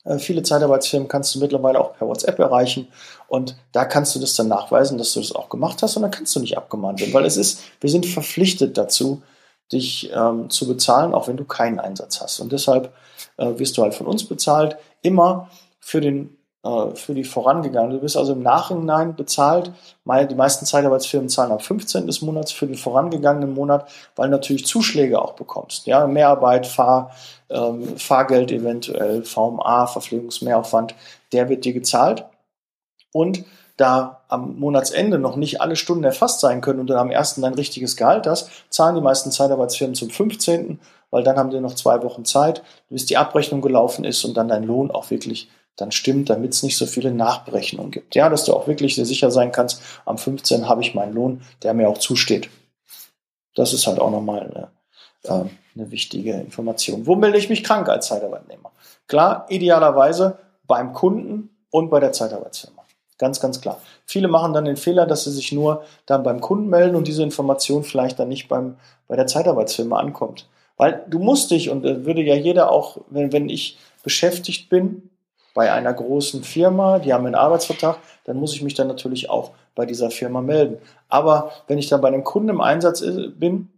Äh, 0.06 0.18
viele 0.18 0.42
Zeitarbeitsfirmen 0.42 1.08
kannst 1.08 1.36
du 1.36 1.40
mittlerweile 1.40 1.80
auch 1.80 1.94
per 1.94 2.08
WhatsApp 2.08 2.40
erreichen 2.40 2.88
und 3.28 3.56
da 3.72 3.86
kannst 3.86 4.16
du 4.16 4.20
das 4.20 4.36
dann 4.36 4.48
nachweisen, 4.48 4.98
dass 4.98 5.14
du 5.14 5.20
das 5.22 5.34
auch 5.34 5.50
gemacht 5.50 5.82
hast 5.82 5.96
und 5.96 6.02
dann 6.02 6.12
kannst 6.12 6.36
du 6.36 6.40
nicht 6.40 6.58
abgemahnt 6.58 7.00
werden, 7.00 7.14
weil 7.14 7.26
es 7.26 7.38
ist, 7.38 7.62
wir 7.80 7.90
sind 7.90 8.06
verpflichtet 8.06 8.78
dazu, 8.78 9.22
dich 9.72 10.12
ähm, 10.13 10.50
zu 10.50 10.67
bezahlen, 10.67 11.13
auch 11.13 11.27
wenn 11.27 11.38
du 11.38 11.46
keinen 11.46 11.79
Einsatz 11.79 12.22
hast. 12.22 12.39
Und 12.39 12.51
deshalb 12.51 12.93
äh, 13.38 13.58
wirst 13.58 13.77
du 13.77 13.82
halt 13.82 13.93
von 13.93 14.08
uns 14.08 14.25
bezahlt, 14.27 14.77
immer 15.01 15.50
für 15.79 16.01
den 16.01 16.38
äh, 16.63 16.96
für 16.96 17.13
die 17.13 17.25
vorangegangenen. 17.25 17.98
Du 17.98 18.03
wirst 18.03 18.15
also 18.15 18.34
im 18.34 18.41
Nachhinein 18.41 19.15
bezahlt. 19.15 19.74
Die 20.05 20.36
meisten 20.36 20.65
Zeitarbeitsfirmen 20.65 21.27
zahlen 21.27 21.51
am 21.51 21.60
15. 21.60 22.08
des 22.08 22.22
Monats 22.22 22.53
für 22.53 22.67
den 22.67 22.75
vorangegangenen 22.75 23.53
Monat, 23.53 23.89
weil 24.15 24.29
du 24.29 24.32
natürlich 24.32 24.65
Zuschläge 24.65 25.22
auch 25.22 25.34
bekommst. 25.34 25.88
Ja, 25.88 26.08
Mehrarbeit, 26.08 26.65
Fahr, 26.65 27.12
ähm, 27.50 27.98
Fahrgeld 27.98 28.51
eventuell, 28.51 29.24
VMA, 29.24 29.88
Verpflegungsmehraufwand, 29.88 30.96
der 31.34 31.50
wird 31.50 31.65
dir 31.65 31.74
gezahlt. 31.74 32.25
Und 33.12 33.43
da 33.77 34.22
am 34.27 34.60
Monatsende 34.60 35.18
noch 35.18 35.36
nicht 35.36 35.62
alle 35.62 35.75
Stunden 35.75 36.03
erfasst 36.03 36.39
sein 36.39 36.62
können 36.62 36.80
und 36.80 36.88
du 36.88 36.98
am 36.98 37.10
ersten 37.10 37.42
dein 37.42 37.56
richtiges 37.56 37.98
Gehalt 37.98 38.27
hast, 38.27 38.50
zahlen 38.70 38.96
die 38.96 39.01
meisten 39.01 39.32
Zeitarbeitsfirmen 39.32 39.96
zum 39.96 40.10
15., 40.10 40.80
weil 41.10 41.24
dann 41.24 41.38
haben 41.38 41.50
die 41.50 41.60
noch 41.60 41.75
zwei 41.75 42.01
Wochen 42.03 42.25
Zeit, 42.25 42.63
bis 42.89 43.06
die 43.06 43.18
Abrechnung 43.18 43.62
gelaufen 43.62 44.03
ist 44.03 44.24
und 44.25 44.36
dann 44.36 44.48
dein 44.48 44.63
Lohn 44.63 44.92
auch 44.92 45.10
wirklich 45.12 45.50
dann 45.75 45.92
stimmt, 45.92 46.30
damit 46.30 46.53
es 46.53 46.63
nicht 46.63 46.77
so 46.77 46.86
viele 46.86 47.12
Nachberechnungen 47.12 47.92
gibt. 47.92 48.15
Ja, 48.15 48.30
dass 48.30 48.46
du 48.46 48.53
auch 48.53 48.68
wirklich 48.68 48.96
sehr 48.96 49.06
sicher 49.06 49.32
sein 49.32 49.51
kannst, 49.51 49.82
am 50.06 50.18
15. 50.18 50.68
habe 50.68 50.82
ich 50.82 50.94
meinen 50.94 51.13
Lohn, 51.13 51.42
der 51.63 51.74
mir 51.74 51.89
auch 51.89 51.98
zusteht. 51.98 52.50
Das 53.56 53.74
ist 53.74 53.88
halt 53.88 54.00
auch 54.00 54.12
nochmal 54.12 54.42
eine, 54.42 54.70
äh, 55.24 55.50
eine 55.75 55.92
wichtige 55.92 56.34
Information. 56.34 57.08
Wo 57.08 57.15
melde 57.15 57.38
ich 57.38 57.50
mich 57.50 57.63
krank 57.63 57.89
als 57.89 58.08
Zeitarbeitnehmer? 58.08 58.72
Klar, 59.08 59.46
idealerweise 59.50 60.38
beim 60.65 60.94
Kunden 60.94 61.50
und 61.72 61.89
bei 61.89 62.00
der 62.00 62.12
Zeitarbeitsfirma. 62.12 62.83
Ganz, 63.20 63.39
ganz 63.39 63.62
klar. 63.62 63.79
Viele 64.05 64.27
machen 64.27 64.53
dann 64.53 64.65
den 64.65 64.77
Fehler, 64.77 65.05
dass 65.05 65.24
sie 65.24 65.32
sich 65.32 65.51
nur 65.51 65.84
dann 66.05 66.24
beim 66.24 66.41
Kunden 66.41 66.67
melden 66.67 66.96
und 66.96 67.08
diese 67.08 67.24
Information 67.24 67.84
vielleicht 67.84 68.20
dann 68.20 68.29
nicht 68.29 68.48
beim, 68.48 68.75
bei 69.08 69.15
der 69.15 69.27
Zeitarbeitsfirma 69.27 70.00
ankommt. 70.00 70.48
Weil 70.77 71.03
du 71.08 71.20
musst 71.20 71.51
dich, 71.51 71.70
und 71.70 71.86
äh, 71.86 72.05
würde 72.05 72.22
ja 72.22 72.36
jeder 72.36 72.72
auch, 72.72 72.98
wenn, 73.10 73.32
wenn 73.32 73.50
ich 73.50 73.77
beschäftigt 74.03 74.70
bin 74.70 75.10
bei 75.53 75.72
einer 75.72 75.93
großen 75.93 76.43
Firma, 76.43 77.00
die 77.00 77.13
haben 77.13 77.25
einen 77.25 77.36
Arbeitsvertrag, 77.36 78.00
dann 78.25 78.38
muss 78.38 78.53
ich 78.53 78.63
mich 78.63 78.74
dann 78.74 78.88
natürlich 78.88 79.29
auch 79.29 79.51
bei 79.75 79.86
dieser 79.86 80.10
Firma 80.10 80.41
melden. 80.41 80.77
Aber 81.10 81.51
wenn 81.67 81.77
ich 81.77 81.89
dann 81.89 82.01
bei 82.01 82.08
einem 82.08 82.24
Kunden 82.24 82.50
im 82.50 82.62
Einsatz 82.62 83.01
äh, 83.01 83.27
bin 83.29 83.70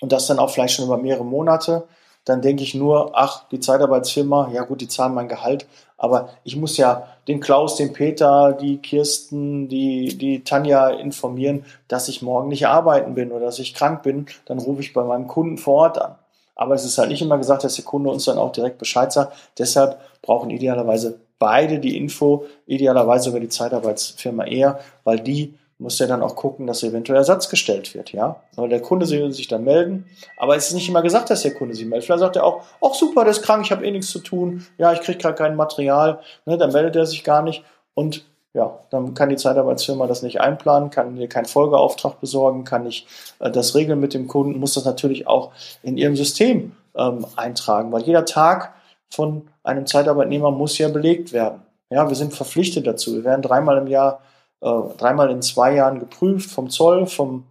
und 0.00 0.12
das 0.12 0.26
dann 0.26 0.38
auch 0.38 0.50
vielleicht 0.50 0.74
schon 0.74 0.86
über 0.86 0.98
mehrere 0.98 1.24
Monate, 1.24 1.86
dann 2.28 2.42
denke 2.42 2.62
ich 2.62 2.74
nur, 2.74 3.12
ach, 3.14 3.44
die 3.50 3.60
Zeitarbeitsfirma, 3.60 4.50
ja 4.52 4.62
gut, 4.62 4.80
die 4.80 4.88
zahlen 4.88 5.14
mein 5.14 5.28
Gehalt, 5.28 5.66
aber 5.96 6.30
ich 6.44 6.56
muss 6.56 6.76
ja 6.76 7.08
den 7.26 7.40
Klaus, 7.40 7.76
den 7.76 7.92
Peter, 7.92 8.52
die 8.52 8.78
Kirsten, 8.78 9.68
die, 9.68 10.16
die 10.16 10.44
Tanja 10.44 10.90
informieren, 10.90 11.64
dass 11.88 12.08
ich 12.08 12.22
morgen 12.22 12.48
nicht 12.48 12.66
arbeiten 12.66 13.14
bin 13.14 13.32
oder 13.32 13.46
dass 13.46 13.58
ich 13.58 13.74
krank 13.74 14.02
bin, 14.02 14.26
dann 14.46 14.58
rufe 14.58 14.80
ich 14.80 14.92
bei 14.92 15.02
meinem 15.02 15.26
Kunden 15.26 15.58
vor 15.58 15.74
Ort 15.74 16.00
an. 16.00 16.14
Aber 16.54 16.74
es 16.74 16.84
ist 16.84 16.98
halt 16.98 17.08
nicht 17.08 17.22
immer 17.22 17.38
gesagt, 17.38 17.64
dass 17.64 17.76
der 17.76 17.84
Kunde 17.84 18.10
uns 18.10 18.24
dann 18.24 18.38
auch 18.38 18.52
direkt 18.52 18.78
Bescheid 18.78 19.12
sagt. 19.12 19.32
Deshalb 19.58 20.00
brauchen 20.22 20.50
idealerweise 20.50 21.20
beide 21.38 21.78
die 21.78 21.96
Info, 21.96 22.44
idealerweise 22.66 23.30
über 23.30 23.40
die 23.40 23.48
Zeitarbeitsfirma 23.48 24.44
eher, 24.44 24.80
weil 25.04 25.20
die 25.20 25.54
muss 25.78 25.98
ja 25.98 26.06
dann 26.06 26.22
auch 26.22 26.34
gucken, 26.34 26.66
dass 26.66 26.82
eventuell 26.82 27.18
Ersatz 27.18 27.48
gestellt 27.48 27.94
wird, 27.94 28.12
ja. 28.12 28.36
Weil 28.56 28.68
der 28.68 28.82
Kunde 28.82 29.06
sich 29.06 29.48
dann 29.48 29.64
melden, 29.64 30.06
aber 30.36 30.56
es 30.56 30.68
ist 30.68 30.74
nicht 30.74 30.88
immer 30.88 31.02
gesagt, 31.02 31.30
dass 31.30 31.42
der 31.42 31.54
Kunde 31.54 31.74
sich 31.74 31.86
meldet. 31.86 32.04
Vielleicht 32.04 32.20
sagt 32.20 32.36
er 32.36 32.44
auch, 32.44 32.64
ach 32.84 32.94
super, 32.94 33.22
der 33.22 33.30
ist 33.30 33.42
krank, 33.42 33.64
ich 33.64 33.72
habe 33.72 33.86
eh 33.86 33.90
nichts 33.90 34.10
zu 34.10 34.18
tun, 34.18 34.66
ja, 34.76 34.92
ich 34.92 35.00
kriege 35.00 35.18
gerade 35.18 35.36
kein 35.36 35.56
Material, 35.56 36.20
ne, 36.46 36.58
dann 36.58 36.72
meldet 36.72 36.96
er 36.96 37.06
sich 37.06 37.22
gar 37.22 37.42
nicht 37.42 37.64
und 37.94 38.24
ja, 38.54 38.78
dann 38.90 39.14
kann 39.14 39.28
die 39.28 39.36
Zeitarbeitsfirma 39.36 40.06
das 40.06 40.22
nicht 40.22 40.40
einplanen, 40.40 40.90
kann 40.90 41.14
dir 41.16 41.28
keinen 41.28 41.44
Folgeauftrag 41.44 42.20
besorgen, 42.20 42.64
kann 42.64 42.84
nicht 42.84 43.06
äh, 43.38 43.50
das 43.50 43.74
regeln 43.74 44.00
mit 44.00 44.14
dem 44.14 44.26
Kunden, 44.26 44.58
muss 44.58 44.74
das 44.74 44.84
natürlich 44.84 45.26
auch 45.28 45.52
in 45.82 45.96
ihrem 45.96 46.16
System 46.16 46.72
ähm, 46.96 47.26
eintragen, 47.36 47.92
weil 47.92 48.02
jeder 48.02 48.24
Tag 48.24 48.74
von 49.10 49.48
einem 49.62 49.86
Zeitarbeitnehmer 49.86 50.50
muss 50.50 50.76
ja 50.78 50.88
belegt 50.88 51.32
werden. 51.32 51.62
Ja, 51.90 52.08
wir 52.08 52.16
sind 52.16 52.34
verpflichtet 52.34 52.86
dazu. 52.86 53.14
Wir 53.14 53.24
werden 53.24 53.42
dreimal 53.42 53.78
im 53.78 53.86
Jahr 53.86 54.20
äh, 54.60 54.94
dreimal 54.96 55.30
in 55.30 55.42
zwei 55.42 55.74
Jahren 55.74 56.00
geprüft 56.00 56.50
vom 56.50 56.70
Zoll, 56.70 57.06
vom, 57.06 57.44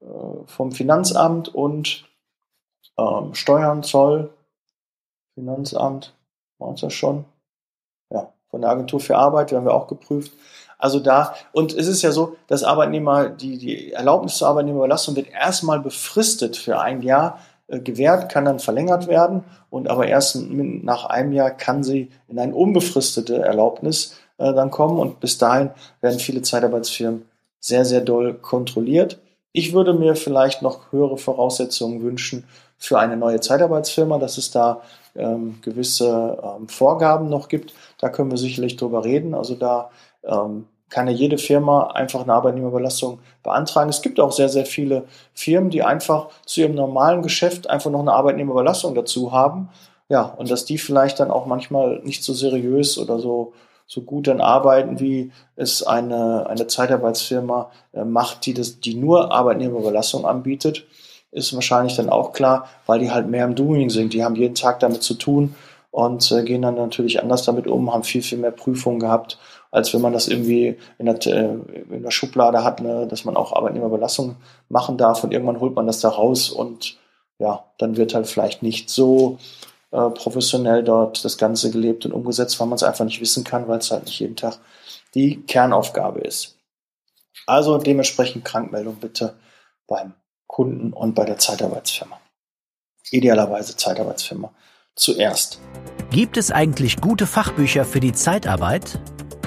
äh, 0.00 0.06
vom 0.46 0.72
Finanzamt 0.72 1.48
und 1.48 2.04
ähm, 2.98 3.34
Steuern, 3.34 3.82
Zoll, 3.82 4.30
Finanzamt, 5.34 6.14
waren 6.58 6.74
es 6.74 6.80
das 6.80 6.92
schon? 6.92 7.24
Ja, 8.10 8.32
von 8.50 8.60
der 8.60 8.70
Agentur 8.70 9.00
für 9.00 9.16
Arbeit 9.16 9.52
werden 9.52 9.64
wir 9.64 9.74
auch 9.74 9.86
geprüft. 9.86 10.32
Also 10.78 10.98
da, 10.98 11.34
und 11.52 11.74
es 11.74 11.86
ist 11.86 12.02
ja 12.02 12.10
so, 12.10 12.36
dass 12.46 12.64
Arbeitnehmer, 12.64 13.28
die, 13.28 13.58
die 13.58 13.92
Erlaubnis 13.92 14.36
zur 14.36 14.48
Arbeitnehmerüberlassung 14.48 15.14
wird 15.14 15.28
erstmal 15.28 15.80
befristet 15.80 16.56
für 16.56 16.80
ein 16.80 17.02
Jahr 17.02 17.38
äh, 17.68 17.80
gewährt, 17.80 18.32
kann 18.32 18.46
dann 18.46 18.58
verlängert 18.58 19.06
werden 19.06 19.44
und 19.68 19.88
aber 19.88 20.06
erst 20.06 20.36
nach 20.36 21.04
einem 21.04 21.32
Jahr 21.32 21.50
kann 21.50 21.84
sie 21.84 22.10
in 22.28 22.38
eine 22.38 22.54
unbefristete 22.54 23.42
Erlaubnis 23.42 24.16
äh, 24.40 24.54
dann 24.54 24.70
kommen 24.70 24.98
und 24.98 25.20
bis 25.20 25.38
dahin 25.38 25.70
werden 26.00 26.18
viele 26.18 26.42
Zeitarbeitsfirmen 26.42 27.26
sehr, 27.60 27.84
sehr 27.84 28.00
doll 28.00 28.34
kontrolliert. 28.34 29.20
Ich 29.52 29.72
würde 29.74 29.92
mir 29.92 30.16
vielleicht 30.16 30.62
noch 30.62 30.92
höhere 30.92 31.18
Voraussetzungen 31.18 32.02
wünschen 32.02 32.44
für 32.78 32.98
eine 32.98 33.16
neue 33.16 33.40
Zeitarbeitsfirma, 33.40 34.18
dass 34.18 34.38
es 34.38 34.50
da 34.50 34.80
ähm, 35.14 35.58
gewisse 35.60 36.38
ähm, 36.42 36.68
Vorgaben 36.68 37.28
noch 37.28 37.48
gibt. 37.48 37.74
Da 37.98 38.08
können 38.08 38.30
wir 38.30 38.38
sicherlich 38.38 38.76
drüber 38.76 39.04
reden. 39.04 39.34
Also 39.34 39.54
da 39.54 39.90
ähm, 40.24 40.66
kann 40.88 41.06
ja 41.06 41.12
jede 41.12 41.36
Firma 41.36 41.88
einfach 41.88 42.22
eine 42.22 42.32
Arbeitnehmerüberlassung 42.32 43.18
beantragen. 43.42 43.90
Es 43.90 44.02
gibt 44.02 44.18
auch 44.18 44.32
sehr, 44.32 44.48
sehr 44.48 44.64
viele 44.64 45.04
Firmen, 45.34 45.70
die 45.70 45.82
einfach 45.82 46.28
zu 46.46 46.62
ihrem 46.62 46.74
normalen 46.74 47.22
Geschäft 47.22 47.68
einfach 47.68 47.90
noch 47.90 48.00
eine 48.00 48.12
Arbeitnehmerüberlassung 48.12 48.94
dazu 48.94 49.32
haben. 49.32 49.68
Ja, 50.08 50.22
und 50.22 50.50
dass 50.50 50.64
die 50.64 50.78
vielleicht 50.78 51.20
dann 51.20 51.30
auch 51.30 51.46
manchmal 51.46 52.00
nicht 52.02 52.24
so 52.24 52.32
seriös 52.32 52.98
oder 52.98 53.18
so 53.18 53.52
so 53.90 54.02
gut 54.02 54.28
dann 54.28 54.40
arbeiten, 54.40 55.00
wie 55.00 55.32
es 55.56 55.82
eine, 55.82 56.46
eine 56.46 56.68
Zeitarbeitsfirma 56.68 57.72
äh, 57.92 58.04
macht, 58.04 58.46
die, 58.46 58.54
das, 58.54 58.78
die 58.78 58.94
nur 58.94 59.32
Arbeitnehmerüberlassung 59.32 60.24
anbietet, 60.24 60.86
ist 61.32 61.52
wahrscheinlich 61.54 61.96
dann 61.96 62.08
auch 62.08 62.32
klar, 62.32 62.68
weil 62.86 63.00
die 63.00 63.10
halt 63.10 63.28
mehr 63.28 63.44
im 63.44 63.56
Doing 63.56 63.90
sind. 63.90 64.12
Die 64.12 64.22
haben 64.22 64.36
jeden 64.36 64.54
Tag 64.54 64.78
damit 64.78 65.02
zu 65.02 65.14
tun 65.14 65.56
und 65.90 66.30
äh, 66.30 66.44
gehen 66.44 66.62
dann 66.62 66.76
natürlich 66.76 67.20
anders 67.20 67.42
damit 67.42 67.66
um, 67.66 67.92
haben 67.92 68.04
viel, 68.04 68.22
viel 68.22 68.38
mehr 68.38 68.52
Prüfungen 68.52 69.00
gehabt, 69.00 69.40
als 69.72 69.92
wenn 69.92 70.02
man 70.02 70.12
das 70.12 70.28
irgendwie 70.28 70.76
in 70.98 71.06
der, 71.06 71.26
äh, 71.26 71.56
in 71.90 72.04
der 72.04 72.12
Schublade 72.12 72.62
hat, 72.62 72.80
ne, 72.80 73.08
dass 73.08 73.24
man 73.24 73.36
auch 73.36 73.52
Arbeitnehmerüberlassung 73.52 74.36
machen 74.68 74.98
darf 74.98 75.24
und 75.24 75.32
irgendwann 75.32 75.58
holt 75.58 75.74
man 75.74 75.88
das 75.88 75.98
da 75.98 76.10
raus 76.10 76.48
und 76.48 76.96
ja, 77.40 77.64
dann 77.78 77.96
wird 77.96 78.14
halt 78.14 78.28
vielleicht 78.28 78.62
nicht 78.62 78.88
so 78.88 79.38
äh, 79.92 80.10
professionell 80.10 80.84
dort 80.84 81.24
das 81.24 81.36
Ganze 81.36 81.70
gelebt 81.70 82.06
und 82.06 82.12
umgesetzt, 82.12 82.58
weil 82.60 82.68
man 82.68 82.76
es 82.76 82.84
einfach 82.84 83.04
nicht 83.04 83.20
wissen 83.20 83.42
kann, 83.42 83.66
weil 83.66 83.78
es 83.78 83.90
halt 83.90 84.04
nicht 84.04 84.20
jeden 84.20 84.36
Tag 84.36 84.58
die 85.14 85.42
Kernaufgabe 85.42 86.20
ist. 86.20 86.56
Also 87.46 87.78
dementsprechend 87.78 88.44
Krankmeldung 88.44 88.96
bitte 88.96 89.34
beim 89.88 90.14
Kunden 90.46 90.92
und 90.92 91.14
bei 91.14 91.24
der 91.24 91.38
Zeitarbeitsfirma. 91.38 92.20
Idealerweise 93.10 93.76
Zeitarbeitsfirma 93.76 94.52
zuerst. 94.94 95.60
Gibt 96.10 96.36
es 96.36 96.52
eigentlich 96.52 97.00
gute 97.00 97.26
Fachbücher 97.26 97.84
für 97.84 98.00
die 98.00 98.12
Zeitarbeit? 98.12 99.00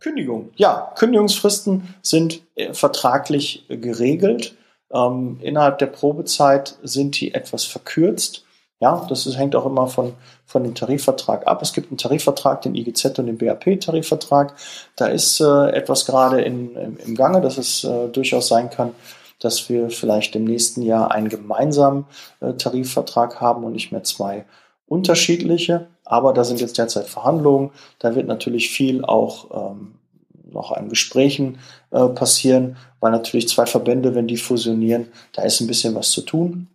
Kündigung. 0.00 0.50
Ja, 0.56 0.92
Kündigungsfristen 0.96 1.94
sind 2.02 2.42
äh, 2.56 2.74
vertraglich 2.74 3.66
geregelt. 3.68 4.56
Ähm, 4.92 5.38
innerhalb 5.42 5.78
der 5.78 5.86
Probezeit 5.86 6.76
sind 6.82 7.20
die 7.20 7.34
etwas 7.34 7.62
verkürzt. 7.64 8.44
Ja, 8.82 9.06
das 9.08 9.26
ist, 9.26 9.38
hängt 9.38 9.54
auch 9.54 9.64
immer 9.64 9.86
von, 9.86 10.14
von 10.44 10.64
dem 10.64 10.74
Tarifvertrag 10.74 11.46
ab. 11.46 11.62
Es 11.62 11.72
gibt 11.72 11.92
einen 11.92 11.98
Tarifvertrag, 11.98 12.62
den 12.62 12.74
IGZ 12.74 13.16
und 13.20 13.26
den 13.26 13.38
BAP-Tarifvertrag. 13.38 14.56
Da 14.96 15.06
ist 15.06 15.40
äh, 15.40 15.70
etwas 15.70 16.04
gerade 16.04 16.40
in, 16.40 16.74
im, 16.74 16.96
im 16.96 17.14
Gange, 17.14 17.40
dass 17.40 17.58
es 17.58 17.84
äh, 17.84 18.08
durchaus 18.08 18.48
sein 18.48 18.70
kann, 18.70 18.90
dass 19.38 19.68
wir 19.68 19.88
vielleicht 19.88 20.34
im 20.34 20.42
nächsten 20.42 20.82
Jahr 20.82 21.12
einen 21.12 21.28
gemeinsamen 21.28 22.06
äh, 22.40 22.54
Tarifvertrag 22.54 23.40
haben 23.40 23.62
und 23.62 23.70
nicht 23.70 23.92
mehr 23.92 24.02
zwei 24.02 24.46
unterschiedliche. 24.88 25.86
Aber 26.04 26.32
da 26.32 26.42
sind 26.42 26.60
jetzt 26.60 26.76
derzeit 26.76 27.06
Verhandlungen. 27.06 27.70
Da 28.00 28.16
wird 28.16 28.26
natürlich 28.26 28.70
viel 28.70 29.04
auch 29.04 29.76
ähm, 29.76 29.94
noch 30.50 30.72
an 30.72 30.88
Gesprächen 30.88 31.60
äh, 31.92 32.08
passieren, 32.08 32.76
weil 32.98 33.12
natürlich 33.12 33.46
zwei 33.46 33.66
Verbände, 33.66 34.16
wenn 34.16 34.26
die 34.26 34.38
fusionieren, 34.38 35.06
da 35.34 35.42
ist 35.42 35.60
ein 35.60 35.68
bisschen 35.68 35.94
was 35.94 36.10
zu 36.10 36.22
tun. 36.22 36.66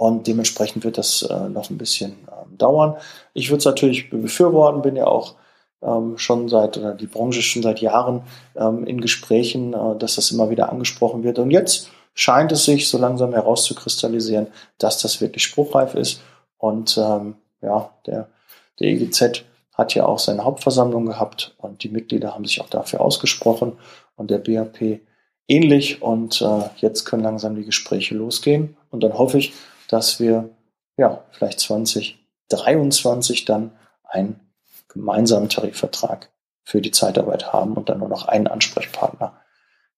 Und 0.00 0.26
dementsprechend 0.26 0.82
wird 0.82 0.96
das 0.96 1.20
äh, 1.20 1.50
noch 1.50 1.68
ein 1.68 1.76
bisschen 1.76 2.12
ähm, 2.28 2.56
dauern. 2.56 2.96
Ich 3.34 3.50
würde 3.50 3.58
es 3.58 3.66
natürlich 3.66 4.08
befürworten, 4.08 4.80
bin 4.80 4.96
ja 4.96 5.06
auch 5.06 5.34
ähm, 5.82 6.16
schon 6.16 6.48
seit, 6.48 6.78
oder 6.78 6.94
die 6.94 7.06
Branche 7.06 7.42
schon 7.42 7.62
seit 7.62 7.80
Jahren 7.80 8.22
ähm, 8.56 8.86
in 8.86 9.02
Gesprächen, 9.02 9.74
äh, 9.74 9.98
dass 9.98 10.14
das 10.14 10.30
immer 10.30 10.48
wieder 10.48 10.72
angesprochen 10.72 11.22
wird. 11.22 11.38
Und 11.38 11.50
jetzt 11.50 11.90
scheint 12.14 12.50
es 12.50 12.64
sich 12.64 12.88
so 12.88 12.96
langsam 12.96 13.34
herauszukristallisieren, 13.34 14.46
dass 14.78 15.02
das 15.02 15.20
wirklich 15.20 15.42
spruchreif 15.42 15.94
ist. 15.94 16.22
Und 16.56 16.96
ähm, 16.96 17.34
ja, 17.60 17.90
der, 18.06 18.30
der 18.78 18.88
EGZ 18.88 19.44
hat 19.74 19.94
ja 19.94 20.06
auch 20.06 20.18
seine 20.18 20.44
Hauptversammlung 20.44 21.04
gehabt 21.04 21.54
und 21.58 21.84
die 21.84 21.90
Mitglieder 21.90 22.32
haben 22.32 22.46
sich 22.46 22.62
auch 22.62 22.70
dafür 22.70 23.02
ausgesprochen 23.02 23.74
und 24.16 24.30
der 24.30 24.38
BAP 24.38 25.00
ähnlich. 25.46 26.00
Und 26.00 26.40
äh, 26.40 26.70
jetzt 26.78 27.04
können 27.04 27.22
langsam 27.22 27.54
die 27.54 27.66
Gespräche 27.66 28.14
losgehen. 28.14 28.78
Und 28.90 29.02
dann 29.02 29.18
hoffe 29.18 29.36
ich, 29.36 29.52
dass 29.90 30.20
wir 30.20 30.50
ja 30.96 31.24
vielleicht 31.32 31.60
2023 31.60 33.44
dann 33.44 33.72
einen 34.04 34.40
gemeinsamen 34.88 35.48
Tarifvertrag 35.48 36.30
für 36.62 36.80
die 36.80 36.92
Zeitarbeit 36.92 37.52
haben 37.52 37.74
und 37.74 37.88
dann 37.88 37.98
nur 37.98 38.08
noch 38.08 38.28
einen 38.28 38.46
Ansprechpartner 38.46 39.40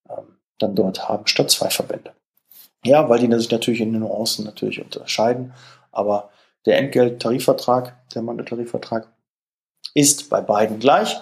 ähm, 0.09 0.39
dann 0.59 0.75
dort 0.75 1.09
haben 1.09 1.27
statt 1.27 1.51
zwei 1.51 1.69
Verbände. 1.69 2.13
Ja, 2.85 3.09
weil 3.09 3.19
die 3.19 3.33
sich 3.39 3.51
natürlich 3.51 3.81
in 3.81 3.93
den 3.93 4.01
Nuancen 4.01 4.45
natürlich 4.45 4.83
unterscheiden, 4.83 5.53
aber 5.91 6.31
der 6.65 6.79
Entgelt-Tarifvertrag, 6.79 8.09
der 8.15 8.23
Mandeltarifvertrag, 8.23 9.09
ist 9.95 10.31
bei 10.31 10.41
beiden 10.41 10.79
gleich. 10.79 11.21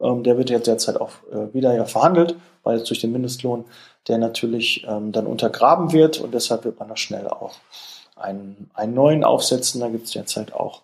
Ähm, 0.00 0.22
der 0.22 0.38
wird 0.38 0.50
jetzt 0.50 0.68
derzeit 0.68 1.00
auch 1.00 1.10
äh, 1.32 1.52
wieder 1.52 1.74
ja 1.74 1.84
verhandelt, 1.84 2.36
weil 2.62 2.78
jetzt 2.78 2.88
durch 2.90 3.00
den 3.00 3.12
Mindestlohn 3.12 3.64
der 4.06 4.18
natürlich 4.18 4.84
ähm, 4.86 5.12
dann 5.12 5.26
untergraben 5.26 5.92
wird 5.92 6.20
und 6.20 6.34
deshalb 6.34 6.64
wird 6.64 6.78
man 6.78 6.88
da 6.88 6.96
schnell 6.96 7.26
auch 7.28 7.54
einen, 8.16 8.70
einen 8.74 8.94
neuen 8.94 9.24
aufsetzen. 9.24 9.80
Da 9.80 9.88
gibt 9.88 10.06
es 10.06 10.12
derzeit 10.12 10.52
auch 10.52 10.82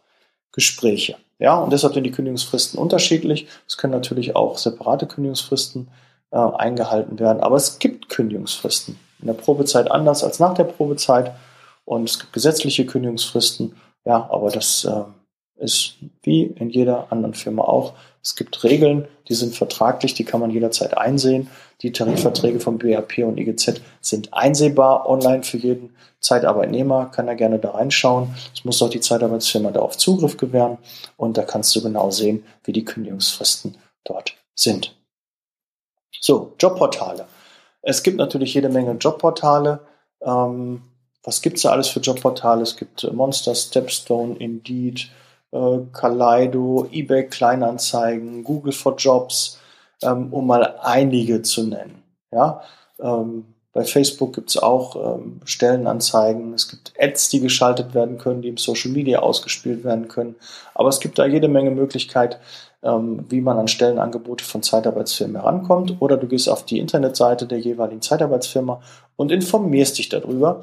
Gespräche. 0.53 1.17
Ja, 1.39 1.59
und 1.59 1.73
deshalb 1.73 1.95
sind 1.95 2.05
die 2.05 2.11
Kündigungsfristen 2.11 2.79
unterschiedlich. 2.79 3.47
Es 3.67 3.79
können 3.79 3.93
natürlich 3.93 4.37
auch 4.37 4.59
separate 4.59 5.07
Kündigungsfristen 5.07 5.89
äh, 6.31 6.37
eingehalten 6.37 7.19
werden, 7.19 7.43
aber 7.43 7.57
es 7.57 7.79
gibt 7.79 8.09
Kündigungsfristen. 8.09 8.99
In 9.21 9.27
der 9.27 9.35
Probezeit 9.35 9.90
anders 9.90 10.23
als 10.23 10.38
nach 10.38 10.55
der 10.55 10.64
Probezeit 10.64 11.33
und 11.85 12.09
es 12.09 12.19
gibt 12.19 12.33
gesetzliche 12.33 12.87
Kündigungsfristen. 12.87 13.75
Ja, 14.05 14.29
aber 14.31 14.51
das 14.51 14.85
äh, 14.85 15.03
ist 15.61 15.94
wie 16.23 16.44
in 16.44 16.70
jeder 16.70 17.12
anderen 17.12 17.35
Firma 17.35 17.62
auch. 17.62 17.94
Es 18.23 18.37
gibt 18.37 18.64
Regeln, 18.64 19.09
die 19.29 19.35
sind 19.35 19.55
vertraglich, 19.55 20.14
die 20.14 20.25
kann 20.25 20.40
man 20.40 20.51
jederzeit 20.51 20.96
einsehen. 20.96 21.49
Die 21.83 21.92
Tarifverträge 21.92 22.61
von 22.61 22.79
BAP 22.79 23.18
und 23.18 23.38
IGZ 23.38 23.81
sind 24.01 24.35
einsehbar 24.35 25.09
online 25.09 25.42
für 25.42 25.57
jeden 25.57 25.94
Zeitarbeitnehmer, 26.20 27.07
kann 27.07 27.29
er 27.29 27.35
gerne 27.35 27.59
da 27.59 27.70
reinschauen. 27.70 28.35
Es 28.55 28.64
muss 28.64 28.83
auch 28.83 28.90
die 28.90 29.01
Zeitarbeitsfirma 29.01 29.70
darauf 29.70 29.96
Zugriff 29.96 30.37
gewähren 30.37 30.79
und 31.16 31.38
da 31.38 31.42
kannst 31.42 31.75
du 31.75 31.83
genau 31.83 32.11
sehen, 32.11 32.44
wie 32.64 32.73
die 32.73 32.85
Kündigungsfristen 32.85 33.77
dort 34.05 34.35
sind. 34.55 34.94
So, 36.20 36.53
Jobportale. 36.59 37.27
Es 37.81 38.03
gibt 38.03 38.18
natürlich 38.18 38.53
jede 38.53 38.68
Menge 38.68 38.92
Jobportale. 38.92 39.81
Ähm, 40.23 40.83
was 41.23 41.40
gibt 41.40 41.57
es 41.57 41.62
da 41.62 41.70
alles 41.70 41.88
für 41.88 42.01
Jobportale? 42.01 42.62
Es 42.62 42.77
gibt 42.77 43.11
Monster, 43.12 43.55
Stepstone, 43.55 44.37
Indeed, 44.37 45.09
äh, 45.53 45.79
Kaleido, 45.93 46.87
eBay 46.91 47.27
Kleinanzeigen, 47.29 48.45
Google 48.45 48.73
for 48.73 48.97
Jobs, 48.97 49.59
ähm, 50.03 50.33
um 50.33 50.47
mal 50.47 50.77
einige 50.83 51.43
zu 51.43 51.67
nennen. 51.67 52.03
Ja, 52.33 52.63
ähm, 53.01 53.45
bei 53.73 53.85
Facebook 53.85 54.35
gibt 54.35 54.51
es 54.51 54.59
auch 54.59 54.97
ähm, 54.97 55.41
Stellenanzeigen, 55.45 56.55
es 56.55 56.69
gibt 56.69 56.93
Ads, 56.99 57.29
die 57.29 57.41
geschaltet 57.41 57.95
werden 57.95 58.19
können, 58.19 58.43
die 58.43 58.49
im 58.49 58.57
Social 58.57 58.91
Media 58.91 59.21
ausgespielt 59.21 59.85
werden 59.85 60.09
können. 60.09 60.35
Aber 60.75 60.89
es 60.89 60.99
gibt 60.99 61.19
da 61.21 61.27
jede 61.27 61.47
Menge 61.47 61.71
Möglichkeit, 61.71 62.41
ähm, 62.83 63.27
wie 63.29 63.41
man 63.41 63.59
an 63.59 63.69
Stellenangebote 63.69 64.45
von 64.45 64.65
Zeitarbeitsfirmen 64.65 65.37
herankommt. 65.37 65.97
Oder 66.01 66.17
du 66.17 66.27
gehst 66.27 66.49
auf 66.49 66.65
die 66.65 66.81
Internetseite 66.81 67.47
der 67.47 67.61
jeweiligen 67.61 68.03
Zeitarbeitsfirma 68.03 68.81
und 69.17 69.31
informierst 69.31 69.99
dich 69.99 70.09
darüber. 70.09 70.63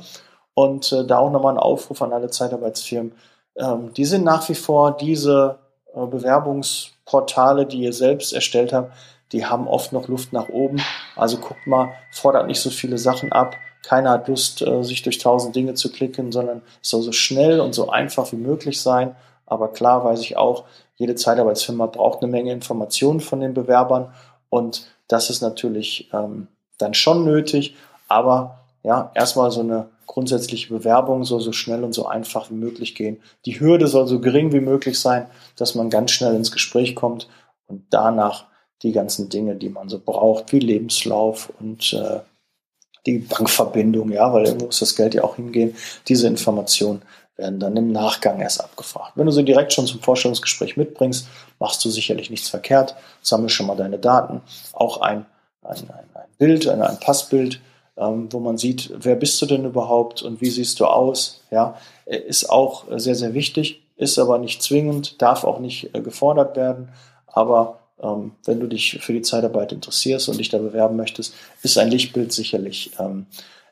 Und 0.54 0.91
äh, 0.91 1.06
da 1.06 1.19
auch 1.19 1.32
nochmal 1.32 1.54
ein 1.54 1.60
Aufruf 1.60 2.02
an 2.02 2.12
alle 2.12 2.30
Zeitarbeitsfirmen. 2.30 3.13
Ähm, 3.57 3.93
die 3.93 4.05
sind 4.05 4.23
nach 4.23 4.47
wie 4.49 4.55
vor 4.55 4.95
diese 4.95 5.59
äh, 5.93 6.05
Bewerbungsportale, 6.05 7.65
die 7.65 7.79
ihr 7.79 7.93
selbst 7.93 8.33
erstellt 8.33 8.73
habt, 8.73 8.93
die 9.31 9.45
haben 9.45 9.67
oft 9.67 9.91
noch 9.91 10.07
Luft 10.07 10.31
nach 10.31 10.49
oben. 10.49 10.81
Also 11.15 11.37
guckt 11.37 11.67
mal, 11.67 11.93
fordert 12.11 12.47
nicht 12.47 12.61
so 12.61 12.69
viele 12.69 12.97
Sachen 12.97 13.31
ab. 13.31 13.55
Keiner 13.83 14.11
hat 14.11 14.27
Lust, 14.27 14.61
äh, 14.61 14.83
sich 14.83 15.01
durch 15.01 15.17
tausend 15.17 15.55
Dinge 15.55 15.73
zu 15.73 15.91
klicken, 15.91 16.31
sondern 16.31 16.61
es 16.81 16.89
soll 16.89 17.01
so 17.01 17.11
schnell 17.11 17.59
und 17.59 17.73
so 17.73 17.89
einfach 17.89 18.31
wie 18.31 18.37
möglich 18.37 18.81
sein. 18.81 19.15
Aber 19.45 19.69
klar 19.69 20.03
weiß 20.03 20.21
ich 20.21 20.37
auch, 20.37 20.65
jede 20.95 21.15
Zeitarbeitsfirma 21.15 21.85
braucht 21.87 22.21
eine 22.21 22.31
Menge 22.31 22.51
Informationen 22.51 23.19
von 23.19 23.39
den 23.39 23.53
Bewerbern 23.53 24.13
und 24.49 24.87
das 25.07 25.29
ist 25.29 25.41
natürlich 25.41 26.09
ähm, 26.13 26.47
dann 26.77 26.93
schon 26.93 27.23
nötig. 27.23 27.75
Aber 28.07 28.59
ja, 28.88 29.12
erstmal 29.15 29.52
so 29.52 29.60
eine 29.60 29.89
grundsätzliche 30.06 30.73
Bewerbung 30.73 31.26
soll 31.26 31.41
so 31.41 31.52
schnell 31.52 31.84
und 31.84 31.91
so 31.91 32.08
einfach 32.08 32.50
wie 32.50 32.56
möglich 32.56 32.95
gehen. 32.95 33.21
Die 33.45 33.60
Hürde 33.60 33.86
soll 33.88 34.08
so 34.08 34.21
gering 34.21 34.54
wie 34.54 34.62
möglich 34.62 34.97
sein, 34.97 35.28
dass 35.58 35.76
man 35.76 35.89
ganz 35.89 36.12
schnell 36.12 36.34
ins 36.34 36.54
Gespräch 36.54 36.95
kommt 36.95 37.28
und 37.67 37.84
danach 37.89 38.45
die 38.84 38.93
ganzen 38.93 39.28
Dinge, 39.28 39.56
die 39.56 39.67
man 39.67 39.89
so 39.89 40.00
braucht, 40.00 40.54
wie 40.54 40.60
Lebenslauf 40.60 41.52
und 41.60 41.91
äh, 41.91 42.21
die 43.06 43.17
Bankverbindung, 43.17 44.10
ja, 44.10 44.32
weil 44.32 44.45
irgendwo 44.45 44.67
muss 44.67 44.80
das 44.80 44.95
Geld 44.95 45.15
ja 45.15 45.26
auch 45.26 45.36
hingehen. 45.36 45.76
Diese 46.08 46.28
Informationen 46.28 47.02
werden 47.36 47.60
dann 47.60 47.76
im 47.76 47.91
Nachgang 47.91 48.39
erst 48.39 48.63
abgefragt. 48.63 49.13
Wenn 49.15 49.26
du 49.26 49.34
sie 49.34 49.43
direkt 49.43 49.73
schon 49.73 49.86
zum 49.86 50.00
Vorstellungsgespräch 50.00 50.78
mitbringst, 50.78 51.28
machst 51.60 51.84
du 51.84 51.89
sicherlich 51.89 52.30
nichts 52.30 52.47
verkehrt. 52.47 52.95
Sammle 53.21 53.50
schon 53.50 53.67
mal 53.67 53.76
deine 53.76 54.00
Daten. 54.00 54.41
Auch 54.71 55.02
ein, 55.02 55.26
ein, 55.62 55.89
ein, 55.89 56.06
ein 56.13 56.30
Bild, 56.38 56.69
ein, 56.69 56.82
ein 56.82 57.00
Passbild, 57.02 57.60
ähm, 57.97 58.31
wo 58.31 58.39
man 58.39 58.57
sieht, 58.57 58.91
wer 58.95 59.15
bist 59.15 59.41
du 59.41 59.45
denn 59.45 59.65
überhaupt 59.65 60.21
und 60.21 60.41
wie 60.41 60.49
siehst 60.49 60.79
du 60.79 60.86
aus, 60.86 61.41
ja, 61.51 61.77
ist 62.05 62.49
auch 62.49 62.86
sehr, 62.95 63.15
sehr 63.15 63.33
wichtig, 63.33 63.81
ist 63.95 64.19
aber 64.19 64.38
nicht 64.38 64.62
zwingend, 64.62 65.21
darf 65.21 65.43
auch 65.43 65.60
nicht 65.60 65.95
äh, 65.95 66.01
gefordert 66.01 66.55
werden, 66.55 66.89
aber 67.27 67.79
ähm, 68.01 68.31
wenn 68.45 68.60
du 68.60 68.67
dich 68.67 68.99
für 69.01 69.13
die 69.13 69.21
Zeitarbeit 69.21 69.71
interessierst 69.71 70.29
und 70.29 70.38
dich 70.38 70.49
da 70.49 70.60
bewerben 70.60 70.95
möchtest, 70.95 71.33
ist 71.63 71.77
ein 71.77 71.89
Lichtbild 71.89 72.31
sicherlich 72.31 72.91
ähm, 72.99 73.25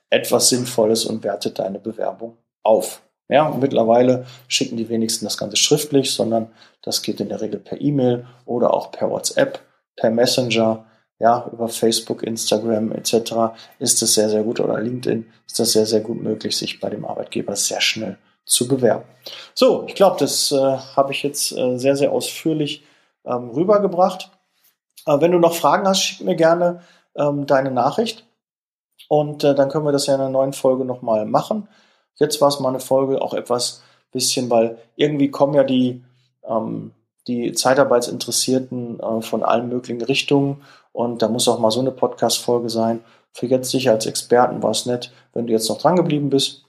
etwas 0.09 0.49
Sinnvolles 0.49 1.05
und 1.05 1.23
wertet 1.23 1.59
deine 1.59 1.79
Bewerbung 1.79 2.37
auf. 2.63 3.01
Ja, 3.27 3.47
und 3.47 3.59
mittlerweile 3.59 4.25
schicken 4.47 4.77
die 4.77 4.89
wenigsten 4.89 5.25
das 5.25 5.37
Ganze 5.37 5.57
schriftlich, 5.57 6.11
sondern 6.11 6.51
das 6.83 7.01
geht 7.01 7.19
in 7.19 7.29
der 7.29 7.41
Regel 7.41 7.59
per 7.59 7.81
E-Mail 7.81 8.27
oder 8.45 8.73
auch 8.73 8.91
per 8.91 9.09
WhatsApp, 9.09 9.59
per 9.95 10.11
Messenger, 10.11 10.85
ja, 11.19 11.49
über 11.51 11.67
Facebook, 11.69 12.23
Instagram 12.23 12.91
etc. 12.91 13.55
ist 13.79 14.01
es 14.01 14.13
sehr, 14.13 14.29
sehr 14.29 14.43
gut 14.43 14.59
oder 14.59 14.79
LinkedIn 14.79 15.25
ist 15.45 15.59
das 15.59 15.71
sehr, 15.71 15.85
sehr 15.85 16.01
gut 16.01 16.21
möglich, 16.21 16.57
sich 16.57 16.79
bei 16.79 16.89
dem 16.89 17.05
Arbeitgeber 17.05 17.55
sehr 17.55 17.81
schnell 17.81 18.17
zu 18.45 18.67
bewerben. 18.67 19.05
So, 19.53 19.85
ich 19.87 19.95
glaube, 19.95 20.17
das 20.19 20.51
äh, 20.51 20.55
habe 20.95 21.13
ich 21.13 21.23
jetzt 21.23 21.51
äh, 21.51 21.77
sehr, 21.77 21.95
sehr 21.95 22.11
ausführlich 22.11 22.83
ähm, 23.25 23.49
rübergebracht. 23.49 24.29
Äh, 25.05 25.21
wenn 25.21 25.31
du 25.31 25.39
noch 25.39 25.55
Fragen 25.55 25.87
hast, 25.87 26.01
schick 26.01 26.25
mir 26.25 26.35
gerne 26.35 26.81
ähm, 27.15 27.45
deine 27.45 27.71
Nachricht 27.71 28.25
und 29.07 29.43
äh, 29.43 29.55
dann 29.55 29.69
können 29.69 29.85
wir 29.85 29.91
das 29.91 30.07
ja 30.07 30.15
in 30.15 30.21
einer 30.21 30.29
neuen 30.29 30.53
Folge 30.53 30.85
nochmal 30.85 31.25
machen. 31.25 31.67
Jetzt 32.15 32.41
war 32.41 32.49
es 32.49 32.59
mal 32.59 32.69
eine 32.69 32.79
Folge 32.79 33.21
auch 33.21 33.33
etwas 33.33 33.81
bisschen, 34.15 34.49
weil 34.49 34.77
irgendwie 34.95 35.29
kommen 35.29 35.53
ja 35.53 35.63
die, 35.63 36.03
ähm, 36.47 36.91
die 37.27 37.51
Zeitarbeitsinteressierten 37.51 38.99
äh, 38.99 39.21
von 39.21 39.43
allen 39.43 39.69
möglichen 39.69 40.01
Richtungen 40.01 40.63
und 40.95 41.21
da 41.21 41.27
muss 41.27 41.49
auch 41.49 41.59
mal 41.59 41.71
so 41.71 41.81
eine 41.81 41.91
Podcast-Folge 41.91 42.69
sein. 42.69 43.03
Für 43.33 43.47
jetzt 43.47 43.69
sicher 43.69 43.91
als 43.91 44.05
Experten 44.05 44.63
war 44.63 44.71
es 44.71 44.85
nett, 44.85 45.11
wenn 45.33 45.45
du 45.45 45.51
jetzt 45.51 45.67
noch 45.67 45.77
dran 45.77 45.97
geblieben 45.97 46.29
bist. 46.29 46.63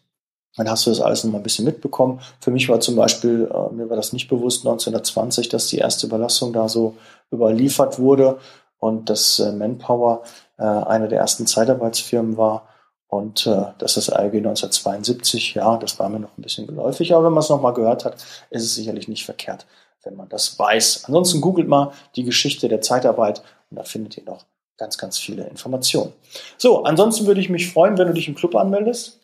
Dann 0.56 0.68
hast 0.68 0.84
du 0.84 0.90
das 0.90 1.00
alles 1.00 1.22
noch 1.22 1.30
mal 1.30 1.38
ein 1.38 1.44
bisschen 1.44 1.64
mitbekommen. 1.64 2.18
Für 2.40 2.50
mich 2.50 2.68
war 2.68 2.80
zum 2.80 2.96
Beispiel, 2.96 3.48
äh, 3.48 3.72
mir 3.72 3.88
war 3.88 3.96
das 3.96 4.12
nicht 4.12 4.26
bewusst, 4.26 4.66
1920, 4.66 5.48
dass 5.48 5.68
die 5.68 5.78
erste 5.78 6.08
Überlassung 6.08 6.52
da 6.52 6.68
so 6.68 6.96
überliefert 7.30 8.00
wurde 8.00 8.38
und 8.78 9.10
dass 9.10 9.38
äh, 9.38 9.52
Manpower 9.52 10.24
äh, 10.58 10.64
eine 10.64 11.06
der 11.06 11.20
ersten 11.20 11.46
Zeitarbeitsfirmen 11.46 12.36
war 12.36 12.68
und 13.06 13.46
äh, 13.46 13.66
dass 13.78 13.94
das 13.94 14.10
ALG 14.10 14.38
1972, 14.38 15.54
ja, 15.54 15.76
das 15.76 16.00
war 16.00 16.08
mir 16.08 16.18
noch 16.18 16.36
ein 16.36 16.42
bisschen 16.42 16.66
geläufig, 16.66 17.14
aber 17.14 17.26
wenn 17.26 17.32
man 17.32 17.44
es 17.44 17.48
nochmal 17.48 17.74
gehört 17.74 18.04
hat, 18.04 18.14
ist 18.50 18.64
es 18.64 18.74
sicherlich 18.74 19.06
nicht 19.06 19.24
verkehrt, 19.24 19.66
wenn 20.02 20.16
man 20.16 20.28
das 20.28 20.58
weiß. 20.58 21.04
Ansonsten 21.04 21.40
googelt 21.40 21.68
mal 21.68 21.92
die 22.16 22.24
Geschichte 22.24 22.66
der 22.66 22.80
Zeitarbeit 22.80 23.42
und 23.70 23.78
da 23.78 23.84
findet 23.84 24.16
ihr 24.16 24.24
noch 24.24 24.44
ganz, 24.78 24.98
ganz 24.98 25.18
viele 25.18 25.44
Informationen. 25.44 26.12
So, 26.58 26.84
ansonsten 26.84 27.26
würde 27.26 27.40
ich 27.40 27.48
mich 27.48 27.72
freuen, 27.72 27.96
wenn 27.98 28.08
du 28.08 28.14
dich 28.14 28.28
im 28.28 28.34
Club 28.34 28.54
anmeldest. 28.54 29.20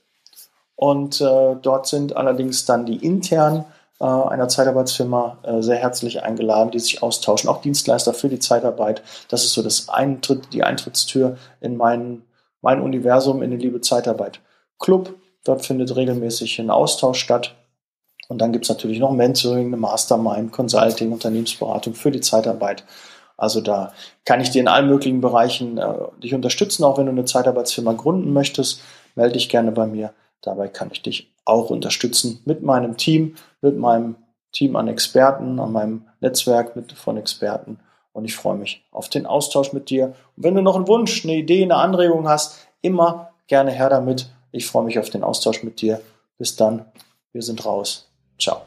Und 0.76 1.20
äh, 1.20 1.56
dort 1.60 1.86
sind 1.86 2.16
allerdings 2.16 2.64
dann 2.64 2.86
die 2.86 2.96
internen 2.96 3.64
äh, 4.00 4.04
einer 4.04 4.48
Zeitarbeitsfirma 4.48 5.38
äh, 5.42 5.62
sehr 5.62 5.76
herzlich 5.76 6.22
eingeladen, 6.22 6.70
die 6.70 6.80
sich 6.80 7.02
austauschen, 7.02 7.48
auch 7.48 7.60
Dienstleister 7.60 8.14
für 8.14 8.28
die 8.28 8.38
Zeitarbeit. 8.38 9.02
Das 9.28 9.44
ist 9.44 9.52
so 9.52 9.62
das 9.62 9.88
Eintritt, 9.88 10.52
die 10.52 10.64
Eintrittstür 10.64 11.36
in 11.60 11.76
mein, 11.76 12.22
mein 12.62 12.80
Universum, 12.80 13.42
in 13.42 13.50
den 13.50 13.60
Liebe 13.60 13.80
Zeitarbeit 13.80 14.40
Club. 14.78 15.14
Dort 15.44 15.64
findet 15.64 15.94
regelmäßig 15.94 16.58
ein 16.60 16.70
Austausch 16.70 17.20
statt. 17.20 17.54
Und 18.28 18.38
dann 18.38 18.52
gibt 18.52 18.64
es 18.64 18.68
natürlich 18.70 18.98
noch 18.98 19.12
Mentoring, 19.12 19.66
eine 19.66 19.76
Mastermind, 19.76 20.52
Consulting, 20.52 21.12
Unternehmensberatung 21.12 21.94
für 21.94 22.10
die 22.10 22.20
Zeitarbeit. 22.20 22.84
Also 23.42 23.60
da 23.60 23.92
kann 24.24 24.40
ich 24.40 24.50
dir 24.50 24.60
in 24.60 24.68
allen 24.68 24.88
möglichen 24.88 25.20
Bereichen 25.20 25.76
äh, 25.76 25.94
dich 26.22 26.32
unterstützen, 26.32 26.84
auch 26.84 26.96
wenn 26.96 27.06
du 27.06 27.10
eine 27.10 27.24
Zeitarbeitsfirma 27.24 27.92
gründen 27.94 28.32
möchtest, 28.32 28.80
melde 29.16 29.32
dich 29.32 29.48
gerne 29.48 29.72
bei 29.72 29.84
mir. 29.84 30.12
Dabei 30.42 30.68
kann 30.68 30.90
ich 30.92 31.02
dich 31.02 31.34
auch 31.44 31.68
unterstützen 31.68 32.40
mit 32.44 32.62
meinem 32.62 32.96
Team, 32.96 33.34
mit 33.60 33.76
meinem 33.76 34.14
Team 34.52 34.76
an 34.76 34.86
Experten, 34.86 35.58
an 35.58 35.72
meinem 35.72 36.06
Netzwerk 36.20 36.76
mit, 36.76 36.92
von 36.92 37.16
Experten. 37.16 37.80
Und 38.12 38.26
ich 38.26 38.36
freue 38.36 38.56
mich 38.56 38.84
auf 38.92 39.08
den 39.08 39.26
Austausch 39.26 39.72
mit 39.72 39.90
dir. 39.90 40.14
Und 40.36 40.44
wenn 40.44 40.54
du 40.54 40.62
noch 40.62 40.76
einen 40.76 40.86
Wunsch, 40.86 41.24
eine 41.24 41.34
Idee, 41.34 41.64
eine 41.64 41.74
Anregung 41.74 42.28
hast, 42.28 42.68
immer 42.80 43.32
gerne 43.48 43.72
her 43.72 43.88
damit. 43.88 44.28
Ich 44.52 44.66
freue 44.66 44.84
mich 44.84 45.00
auf 45.00 45.10
den 45.10 45.24
Austausch 45.24 45.64
mit 45.64 45.80
dir. 45.80 46.00
Bis 46.38 46.54
dann. 46.54 46.84
Wir 47.32 47.42
sind 47.42 47.64
raus. 47.64 48.08
Ciao. 48.38 48.62